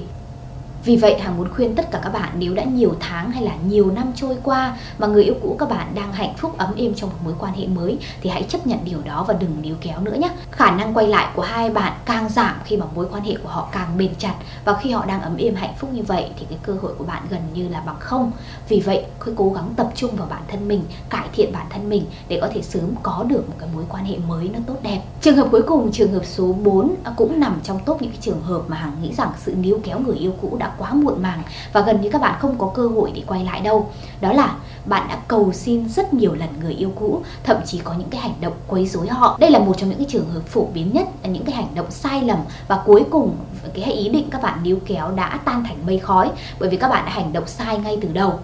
vì 0.85 0.95
vậy 0.95 1.19
hàng 1.19 1.37
muốn 1.37 1.49
khuyên 1.53 1.75
tất 1.75 1.91
cả 1.91 1.99
các 2.03 2.13
bạn 2.13 2.29
nếu 2.37 2.53
đã 2.53 2.63
nhiều 2.63 2.95
tháng 2.99 3.31
hay 3.31 3.43
là 3.43 3.55
nhiều 3.67 3.91
năm 3.91 4.11
trôi 4.15 4.37
qua 4.43 4.77
mà 4.97 5.07
người 5.07 5.23
yêu 5.23 5.35
cũ 5.41 5.55
các 5.59 5.69
bạn 5.69 5.87
đang 5.95 6.13
hạnh 6.13 6.33
phúc 6.37 6.57
ấm 6.57 6.75
êm 6.77 6.93
trong 6.95 7.09
một 7.09 7.15
mối 7.23 7.33
quan 7.39 7.53
hệ 7.53 7.67
mới 7.67 7.97
thì 8.21 8.29
hãy 8.29 8.43
chấp 8.43 8.67
nhận 8.67 8.79
điều 8.85 9.01
đó 9.05 9.25
và 9.27 9.33
đừng 9.33 9.61
níu 9.61 9.75
kéo 9.81 9.99
nữa 9.99 10.15
nhé. 10.19 10.29
Khả 10.51 10.71
năng 10.71 10.93
quay 10.93 11.07
lại 11.07 11.27
của 11.35 11.41
hai 11.41 11.69
bạn 11.69 11.93
càng 12.05 12.29
giảm 12.29 12.55
khi 12.65 12.77
mà 12.77 12.85
mối 12.95 13.07
quan 13.11 13.23
hệ 13.23 13.35
của 13.43 13.49
họ 13.49 13.69
càng 13.71 13.97
bền 13.97 14.15
chặt 14.17 14.35
và 14.65 14.79
khi 14.81 14.91
họ 14.91 15.05
đang 15.05 15.21
ấm 15.21 15.37
êm 15.37 15.55
hạnh 15.55 15.73
phúc 15.77 15.89
như 15.93 16.03
vậy 16.03 16.29
thì 16.39 16.45
cái 16.49 16.59
cơ 16.63 16.73
hội 16.81 16.93
của 16.97 17.03
bạn 17.03 17.23
gần 17.29 17.41
như 17.53 17.67
là 17.69 17.81
bằng 17.85 17.99
không. 17.99 18.31
Vì 18.69 18.79
vậy, 18.79 19.05
cứ 19.19 19.33
cố 19.37 19.49
gắng 19.49 19.73
tập 19.75 19.91
trung 19.95 20.15
vào 20.15 20.27
bản 20.29 20.41
thân 20.47 20.67
mình, 20.67 20.83
cải 21.09 21.27
thiện 21.33 21.51
bản 21.53 21.65
thân 21.69 21.89
mình 21.89 22.05
để 22.27 22.39
có 22.41 22.49
thể 22.53 22.61
sớm 22.61 22.83
có 23.03 23.25
được 23.27 23.49
một 23.49 23.55
cái 23.59 23.69
mối 23.73 23.83
quan 23.89 24.05
hệ 24.05 24.17
mới 24.27 24.49
nó 24.53 24.59
tốt 24.67 24.75
đẹp. 24.81 25.01
Trường 25.21 25.35
hợp 25.35 25.47
cuối 25.51 25.61
cùng, 25.61 25.91
trường 25.91 26.13
hợp 26.13 26.25
số 26.25 26.53
4 26.53 26.95
à, 27.03 27.13
cũng 27.15 27.39
nằm 27.39 27.59
trong 27.63 27.79
top 27.85 28.01
những 28.01 28.11
cái 28.11 28.19
trường 28.21 28.41
hợp 28.41 28.61
mà 28.67 28.77
Hằng 28.77 28.95
nghĩ 29.01 29.13
rằng 29.13 29.31
sự 29.37 29.55
níu 29.55 29.79
kéo 29.83 29.99
người 29.99 30.15
yêu 30.15 30.33
cũ 30.41 30.57
đã 30.59 30.72
quá 30.77 30.93
muộn 30.93 31.21
màng 31.21 31.41
và 31.73 31.81
gần 31.81 32.01
như 32.01 32.09
các 32.09 32.21
bạn 32.21 32.35
không 32.39 32.57
có 32.57 32.71
cơ 32.73 32.87
hội 32.87 33.11
để 33.15 33.21
quay 33.27 33.43
lại 33.43 33.61
đâu. 33.61 33.89
Đó 34.21 34.33
là 34.33 34.55
bạn 34.85 35.07
đã 35.09 35.17
cầu 35.27 35.53
xin 35.53 35.89
rất 35.89 36.13
nhiều 36.13 36.35
lần 36.35 36.49
người 36.61 36.73
yêu 36.73 36.91
cũ, 36.95 37.21
thậm 37.43 37.57
chí 37.65 37.79
có 37.83 37.93
những 37.93 38.09
cái 38.09 38.21
hành 38.21 38.35
động 38.41 38.53
quấy 38.67 38.87
rối 38.87 39.07
họ. 39.07 39.37
Đây 39.39 39.51
là 39.51 39.59
một 39.59 39.77
trong 39.77 39.89
những 39.89 39.97
cái 39.97 40.07
trường 40.09 40.29
hợp 40.29 40.41
phổ 40.47 40.67
biến 40.73 40.89
nhất 40.93 41.07
những 41.23 41.45
cái 41.45 41.55
hành 41.55 41.75
động 41.75 41.91
sai 41.91 42.21
lầm 42.21 42.39
và 42.67 42.81
cuối 42.85 43.05
cùng 43.09 43.35
cái 43.73 43.93
ý 43.93 44.09
định 44.09 44.29
các 44.29 44.41
bạn 44.41 44.63
níu 44.63 44.77
kéo 44.85 45.11
đã 45.11 45.39
tan 45.45 45.63
thành 45.63 45.77
mây 45.85 45.99
khói 45.99 46.31
bởi 46.59 46.69
vì 46.69 46.77
các 46.77 46.87
bạn 46.87 47.05
đã 47.05 47.11
hành 47.11 47.33
động 47.33 47.47
sai 47.47 47.77
ngay 47.77 47.97
từ 48.01 48.09
đầu 48.13 48.39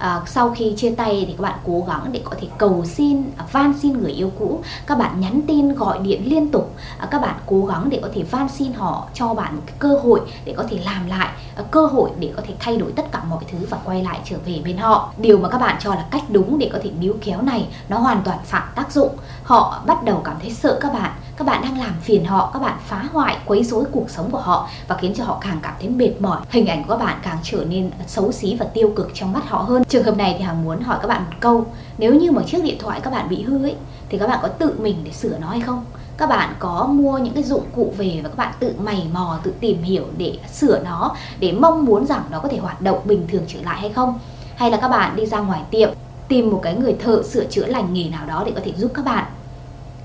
à, 0.00 0.22
sau 0.26 0.50
khi 0.50 0.74
chia 0.76 0.90
tay 0.90 1.24
thì 1.26 1.32
các 1.32 1.42
bạn 1.42 1.58
cố 1.66 1.84
gắng 1.88 2.08
để 2.12 2.20
có 2.24 2.36
thể 2.40 2.48
cầu 2.58 2.84
xin 2.84 3.22
à, 3.36 3.44
van 3.52 3.74
xin 3.82 3.92
người 3.92 4.12
yêu 4.12 4.32
cũ. 4.38 4.60
Các 4.86 4.98
bạn 4.98 5.20
nhắn 5.20 5.40
tin 5.46 5.74
gọi 5.74 5.98
điện 5.98 6.22
liên 6.24 6.50
tục. 6.50 6.74
À, 6.98 7.08
các 7.10 7.20
bạn 7.20 7.34
cố 7.46 7.66
gắng 7.66 7.90
để 7.90 8.00
có 8.02 8.08
thể 8.14 8.22
van 8.22 8.48
xin 8.48 8.72
họ 8.72 9.08
cho 9.14 9.34
bạn 9.34 9.56
một 9.56 9.62
cái 9.66 9.76
cơ 9.78 9.98
hội 10.02 10.20
để 10.44 10.54
có 10.56 10.64
thể 10.70 10.78
làm 10.84 11.06
lại 11.06 11.28
à, 11.56 11.62
cơ 11.70 11.86
hội 11.86 12.10
để 12.18 12.32
có 12.36 12.42
thể 12.46 12.54
thay 12.58 12.76
đổi 12.76 12.92
tất 12.96 13.12
cả 13.12 13.22
mọi 13.28 13.44
thứ 13.52 13.58
và 13.70 13.78
quay 13.84 14.02
lại 14.02 14.20
trở 14.24 14.36
về 14.44 14.60
bên 14.64 14.76
họ. 14.76 15.12
Điều 15.16 15.38
mà 15.38 15.48
các 15.48 15.58
bạn 15.58 15.76
cho 15.80 15.94
là 15.94 16.06
cách 16.10 16.22
đúng 16.28 16.58
để 16.58 16.70
có 16.72 16.78
thể 16.82 16.90
níu 17.00 17.14
kéo 17.20 17.42
này 17.42 17.68
nó 17.88 17.98
hoàn 17.98 18.22
toàn 18.24 18.38
phản 18.44 18.68
tác 18.74 18.92
dụng. 18.92 19.16
Họ 19.42 19.82
bắt 19.86 20.04
đầu 20.04 20.20
cảm 20.24 20.36
thấy 20.40 20.50
sợ 20.50 20.78
các 20.80 20.92
bạn 20.92 21.12
các 21.40 21.46
bạn 21.46 21.62
đang 21.62 21.78
làm 21.78 21.94
phiền 22.02 22.24
họ, 22.24 22.50
các 22.52 22.58
bạn 22.62 22.78
phá 22.86 23.04
hoại, 23.12 23.36
quấy 23.46 23.64
rối 23.64 23.84
cuộc 23.92 24.10
sống 24.10 24.30
của 24.30 24.38
họ 24.38 24.68
và 24.88 24.96
khiến 24.96 25.14
cho 25.14 25.24
họ 25.24 25.38
càng 25.40 25.58
cảm 25.62 25.74
thấy 25.80 25.88
mệt 25.88 26.10
mỏi. 26.20 26.40
Hình 26.50 26.66
ảnh 26.66 26.84
của 26.84 26.90
các 26.90 27.04
bạn 27.04 27.18
càng 27.22 27.38
trở 27.42 27.64
nên 27.64 27.90
xấu 28.06 28.32
xí 28.32 28.56
và 28.56 28.66
tiêu 28.74 28.92
cực 28.96 29.10
trong 29.14 29.32
mắt 29.32 29.48
họ 29.48 29.58
hơn. 29.58 29.84
Trường 29.88 30.04
hợp 30.04 30.16
này 30.16 30.34
thì 30.38 30.44
hằng 30.44 30.64
muốn 30.64 30.80
hỏi 30.80 30.98
các 31.02 31.08
bạn 31.08 31.24
một 31.24 31.36
câu. 31.40 31.66
Nếu 31.98 32.14
như 32.14 32.30
mà 32.30 32.42
chiếc 32.42 32.64
điện 32.64 32.76
thoại 32.78 33.00
các 33.00 33.12
bạn 33.12 33.28
bị 33.28 33.42
hư 33.42 33.62
ấy, 33.62 33.76
thì 34.08 34.18
các 34.18 34.26
bạn 34.26 34.38
có 34.42 34.48
tự 34.48 34.74
mình 34.78 34.96
để 35.04 35.12
sửa 35.12 35.38
nó 35.40 35.48
hay 35.48 35.60
không? 35.60 35.84
Các 36.16 36.28
bạn 36.28 36.54
có 36.58 36.88
mua 36.92 37.18
những 37.18 37.34
cái 37.34 37.42
dụng 37.42 37.64
cụ 37.74 37.92
về 37.96 38.20
và 38.22 38.28
các 38.28 38.38
bạn 38.38 38.52
tự 38.60 38.74
mày 38.78 39.06
mò, 39.12 39.38
tự 39.42 39.54
tìm 39.60 39.82
hiểu 39.82 40.04
để 40.16 40.38
sửa 40.52 40.78
nó, 40.84 41.16
để 41.38 41.52
mong 41.52 41.84
muốn 41.84 42.06
rằng 42.06 42.22
nó 42.30 42.38
có 42.38 42.48
thể 42.48 42.58
hoạt 42.58 42.82
động 42.82 42.98
bình 43.04 43.26
thường 43.32 43.44
trở 43.48 43.58
lại 43.62 43.80
hay 43.80 43.90
không? 43.90 44.18
Hay 44.56 44.70
là 44.70 44.76
các 44.76 44.88
bạn 44.88 45.16
đi 45.16 45.26
ra 45.26 45.38
ngoài 45.38 45.60
tiệm, 45.70 45.90
tìm 46.28 46.50
một 46.50 46.60
cái 46.62 46.74
người 46.74 46.96
thợ 47.04 47.22
sửa 47.22 47.44
chữa 47.44 47.66
lành 47.66 47.94
nghề 47.94 48.08
nào 48.08 48.26
đó 48.26 48.42
để 48.46 48.52
có 48.54 48.60
thể 48.64 48.72
giúp 48.76 48.90
các 48.94 49.04
bạn? 49.04 49.24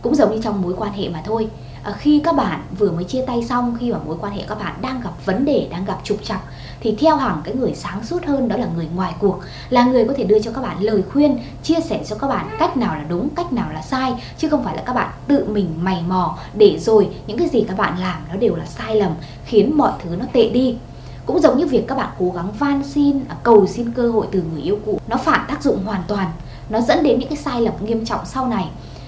Cũng 0.06 0.16
giống 0.16 0.36
như 0.36 0.42
trong 0.42 0.62
mối 0.62 0.74
quan 0.78 0.94
hệ 0.94 1.10
mà 1.10 1.22
thôi. 1.26 1.48
À, 1.84 1.92
khi 2.00 2.22
các 2.24 2.36
bạn 2.36 2.62
vừa 2.78 2.92
mới 2.92 3.04
chia 3.04 3.24
tay 3.28 3.44
xong 3.44 3.78
khi 3.80 3.92
mà 3.92 3.98
mối 4.06 4.18
quan 4.22 4.34
hệ 4.34 4.44
các 4.48 4.60
bạn 4.60 4.74
đang 4.82 5.02
gặp 5.02 5.26
vấn 5.26 5.46
đề 5.46 5.68
đang 5.72 5.86
gặp 5.86 5.98
trục 6.04 6.24
trặc 6.24 6.40
thì 6.80 6.96
theo 7.00 7.16
hẳn 7.16 7.42
cái 7.44 7.56
người 7.56 7.74
sáng 7.76 8.04
suốt 8.04 8.26
hơn 8.26 8.48
đó 8.48 8.58
là 8.58 8.68
người 8.76 8.88
ngoài 8.96 9.14
cuộc 9.20 9.40
là 9.70 9.86
người 9.86 10.06
có 10.08 10.14
thể 10.18 10.24
đưa 10.24 10.40
cho 10.40 10.52
các 10.52 10.62
bạn 10.62 10.78
lời 10.80 11.04
khuyên 11.14 11.40
chia 11.64 11.80
sẻ 11.90 12.04
cho 12.10 12.16
các 12.16 12.28
bạn 12.28 12.56
cách 12.60 12.78
nào 12.78 12.96
là 12.96 13.04
đúng 13.10 13.30
cách 13.30 13.54
nào 13.54 13.72
là 13.74 13.82
sai 13.82 14.14
chứ 14.38 14.50
không 14.50 14.64
phải 14.64 14.76
là 14.76 14.82
các 14.86 14.94
bạn 14.94 15.12
tự 15.28 15.46
mình 15.50 15.70
mày 15.82 16.04
mò 16.08 16.38
để 16.54 16.80
rồi 16.80 17.10
những 17.28 17.38
cái 17.38 17.48
gì 17.48 17.66
các 17.68 17.78
bạn 17.78 18.00
làm 18.00 18.22
nó 18.30 18.36
đều 18.36 18.56
là 18.56 18.66
sai 18.66 18.96
lầm 18.96 19.12
khiến 19.46 19.78
mọi 19.78 19.92
thứ 20.04 20.16
nó 20.16 20.26
tệ 20.34 20.50
đi. 20.50 20.78
Cũng 21.26 21.40
giống 21.40 21.58
như 21.58 21.66
việc 21.66 21.88
các 21.88 21.98
bạn 21.98 22.10
cố 22.20 22.32
gắng 22.36 22.52
van 22.60 22.84
xin 22.84 23.20
à, 23.30 23.36
cầu 23.44 23.68
xin 23.68 23.92
cơ 23.92 24.12
hội 24.12 24.28
từ 24.32 24.44
người 24.52 24.62
yêu 24.62 24.80
cũ 24.86 25.00
nó 25.08 25.18
phản 25.18 25.46
tác 25.48 25.64
dụng 25.64 25.86
hoàn 25.86 26.04
toàn 26.08 26.32
nó 26.70 26.82
dẫn 26.82 27.04
đến 27.04 27.20
những 27.20 27.30
cái 27.30 27.38
sai 27.38 27.62
lầm 27.62 27.74
nghiêm 27.82 28.06
trọng 28.06 28.26
sau 28.26 28.48
này 28.48 28.66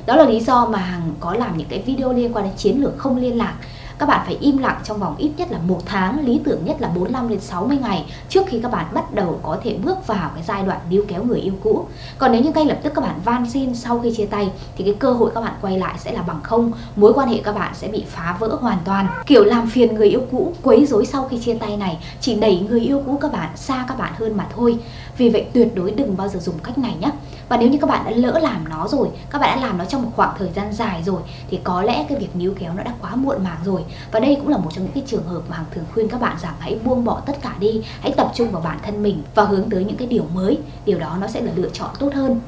đó 0.07 0.15
là 0.15 0.25
lý 0.25 0.39
do 0.39 0.65
mà 0.65 0.79
Hằng 0.79 1.13
có 1.19 1.33
làm 1.33 1.57
những 1.57 1.67
cái 1.69 1.81
video 1.81 2.13
liên 2.13 2.33
quan 2.33 2.45
đến 2.45 2.53
chiến 2.57 2.81
lược 2.81 2.97
không 2.97 3.17
liên 3.17 3.37
lạc. 3.37 3.53
Các 3.99 4.05
bạn 4.05 4.21
phải 4.25 4.37
im 4.41 4.57
lặng 4.57 4.79
trong 4.83 4.99
vòng 4.99 5.15
ít 5.17 5.31
nhất 5.37 5.51
là 5.51 5.57
một 5.67 5.81
tháng, 5.85 6.25
lý 6.25 6.41
tưởng 6.45 6.65
nhất 6.65 6.81
là 6.81 6.87
45 6.87 7.29
đến 7.29 7.39
60 7.39 7.77
ngày 7.77 8.05
trước 8.29 8.41
khi 8.47 8.59
các 8.63 8.71
bạn 8.71 8.85
bắt 8.93 9.13
đầu 9.13 9.39
có 9.43 9.57
thể 9.63 9.77
bước 9.83 10.07
vào 10.07 10.31
cái 10.35 10.43
giai 10.47 10.63
đoạn 10.63 10.79
níu 10.89 11.03
kéo 11.07 11.23
người 11.23 11.39
yêu 11.39 11.53
cũ. 11.63 11.85
Còn 12.17 12.31
nếu 12.31 12.41
như 12.41 12.51
ngay 12.51 12.65
lập 12.65 12.79
tức 12.83 12.93
các 12.95 13.01
bạn 13.01 13.19
van 13.25 13.49
xin 13.49 13.75
sau 13.75 13.99
khi 13.99 14.13
chia 14.17 14.25
tay, 14.25 14.51
thì 14.77 14.83
cái 14.83 14.93
cơ 14.93 15.11
hội 15.11 15.31
các 15.35 15.41
bạn 15.41 15.53
quay 15.61 15.77
lại 15.77 15.95
sẽ 15.97 16.11
là 16.11 16.21
bằng 16.21 16.39
không. 16.43 16.71
Mối 16.95 17.13
quan 17.13 17.29
hệ 17.29 17.41
các 17.43 17.55
bạn 17.55 17.73
sẽ 17.75 17.87
bị 17.87 18.03
phá 18.07 18.37
vỡ 18.39 18.57
hoàn 18.61 18.77
toàn. 18.85 19.07
Kiểu 19.25 19.43
làm 19.43 19.69
phiền 19.69 19.95
người 19.95 20.09
yêu 20.09 20.21
cũ, 20.31 20.53
quấy 20.63 20.85
rối 20.85 21.05
sau 21.05 21.27
khi 21.27 21.39
chia 21.39 21.53
tay 21.53 21.77
này, 21.77 21.97
chỉ 22.21 22.35
đẩy 22.35 22.65
người 22.69 22.81
yêu 22.81 23.03
cũ 23.05 23.17
các 23.21 23.31
bạn 23.31 23.49
xa 23.55 23.85
các 23.87 23.97
bạn 23.97 24.13
hơn 24.17 24.37
mà 24.37 24.47
thôi. 24.55 24.77
Vì 25.17 25.29
vậy 25.29 25.45
tuyệt 25.53 25.75
đối 25.75 25.91
đừng 25.91 26.17
bao 26.17 26.27
giờ 26.27 26.39
dùng 26.39 26.59
cách 26.63 26.77
này 26.77 26.95
nhé 27.01 27.11
và 27.49 27.57
nếu 27.57 27.69
như 27.69 27.77
các 27.81 27.89
bạn 27.89 28.05
đã 28.05 28.11
lỡ 28.11 28.39
làm 28.39 28.69
nó 28.69 28.87
rồi, 28.87 29.09
các 29.29 29.41
bạn 29.41 29.59
đã 29.59 29.67
làm 29.67 29.77
nó 29.77 29.85
trong 29.85 30.03
một 30.03 30.11
khoảng 30.15 30.35
thời 30.39 30.49
gian 30.55 30.73
dài 30.73 31.03
rồi, 31.03 31.21
thì 31.49 31.59
có 31.63 31.81
lẽ 31.81 32.05
cái 32.09 32.17
việc 32.19 32.35
níu 32.35 32.53
kéo 32.59 32.73
nó 32.73 32.83
đã 32.83 32.93
quá 33.01 33.15
muộn 33.15 33.43
màng 33.43 33.59
rồi. 33.65 33.83
Và 34.11 34.19
đây 34.19 34.35
cũng 34.35 34.47
là 34.47 34.57
một 34.57 34.69
trong 34.73 34.83
những 34.83 34.93
cái 34.93 35.03
trường 35.07 35.23
hợp 35.23 35.41
mà 35.49 35.55
hằng 35.55 35.65
thường 35.71 35.85
khuyên 35.93 36.09
các 36.09 36.21
bạn 36.21 36.37
rằng 36.41 36.53
hãy 36.59 36.79
buông 36.83 37.05
bỏ 37.05 37.21
tất 37.25 37.41
cả 37.41 37.55
đi, 37.59 37.81
hãy 38.01 38.11
tập 38.17 38.31
trung 38.35 38.51
vào 38.51 38.61
bản 38.61 38.77
thân 38.83 39.03
mình 39.03 39.23
và 39.35 39.43
hướng 39.43 39.69
tới 39.69 39.83
những 39.83 39.97
cái 39.97 40.07
điều 40.07 40.23
mới. 40.33 40.57
Điều 40.85 40.99
đó 40.99 41.17
nó 41.21 41.27
sẽ 41.27 41.41
là 41.41 41.51
lựa 41.55 41.69
chọn 41.73 41.89
tốt 41.99 42.13
hơn. 42.13 42.39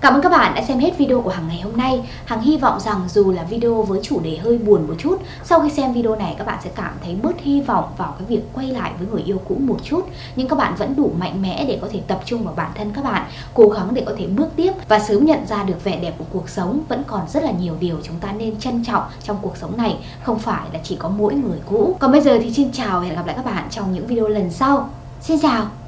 Cảm 0.00 0.14
ơn 0.14 0.22
các 0.22 0.28
bạn 0.28 0.54
đã 0.54 0.62
xem 0.62 0.78
hết 0.78 0.98
video 0.98 1.20
của 1.20 1.30
Hằng 1.30 1.48
ngày 1.48 1.60
hôm 1.60 1.76
nay. 1.76 2.00
Hằng 2.24 2.40
hy 2.40 2.56
vọng 2.56 2.80
rằng 2.80 3.00
dù 3.08 3.32
là 3.32 3.42
video 3.42 3.82
với 3.82 4.00
chủ 4.02 4.20
đề 4.20 4.36
hơi 4.36 4.58
buồn 4.58 4.86
một 4.88 4.94
chút, 4.98 5.22
sau 5.44 5.60
khi 5.60 5.70
xem 5.70 5.92
video 5.92 6.16
này 6.16 6.34
các 6.38 6.46
bạn 6.46 6.58
sẽ 6.64 6.70
cảm 6.74 6.92
thấy 7.04 7.16
bớt 7.22 7.40
hy 7.40 7.60
vọng 7.60 7.84
vào 7.96 8.14
cái 8.18 8.26
việc 8.28 8.42
quay 8.52 8.66
lại 8.66 8.92
với 8.98 9.08
người 9.12 9.22
yêu 9.22 9.40
cũ 9.48 9.56
một 9.60 9.76
chút. 9.84 10.08
Nhưng 10.36 10.48
các 10.48 10.56
bạn 10.56 10.74
vẫn 10.78 10.96
đủ 10.96 11.12
mạnh 11.18 11.42
mẽ 11.42 11.64
để 11.68 11.78
có 11.82 11.88
thể 11.92 12.00
tập 12.06 12.20
trung 12.24 12.44
vào 12.44 12.54
bản 12.56 12.70
thân 12.74 12.92
các 12.94 13.04
bạn, 13.04 13.26
cố 13.54 13.68
gắng 13.68 13.94
để 13.94 14.02
có 14.06 14.12
thể 14.18 14.26
bước 14.26 14.48
tiếp 14.56 14.72
và 14.88 14.98
sớm 14.98 15.24
nhận 15.24 15.46
ra 15.46 15.62
được 15.62 15.84
vẻ 15.84 15.98
đẹp 16.02 16.14
của 16.18 16.24
cuộc 16.32 16.48
sống. 16.48 16.80
Vẫn 16.88 17.02
còn 17.06 17.20
rất 17.28 17.42
là 17.42 17.50
nhiều 17.50 17.74
điều 17.80 17.96
chúng 18.02 18.16
ta 18.20 18.32
nên 18.32 18.58
trân 18.58 18.84
trọng 18.84 19.02
trong 19.22 19.36
cuộc 19.42 19.56
sống 19.56 19.76
này, 19.76 19.96
không 20.22 20.38
phải 20.38 20.66
là 20.72 20.80
chỉ 20.82 20.96
có 20.96 21.08
mỗi 21.08 21.34
người 21.34 21.58
cũ. 21.66 21.96
Còn 22.00 22.12
bây 22.12 22.20
giờ 22.20 22.38
thì 22.42 22.52
xin 22.52 22.72
chào 22.72 23.00
và 23.00 23.06
hẹn 23.06 23.16
gặp 23.16 23.26
lại 23.26 23.36
các 23.36 23.44
bạn 23.44 23.68
trong 23.70 23.92
những 23.92 24.06
video 24.06 24.28
lần 24.28 24.50
sau. 24.50 24.90
Xin 25.20 25.40
chào! 25.40 25.79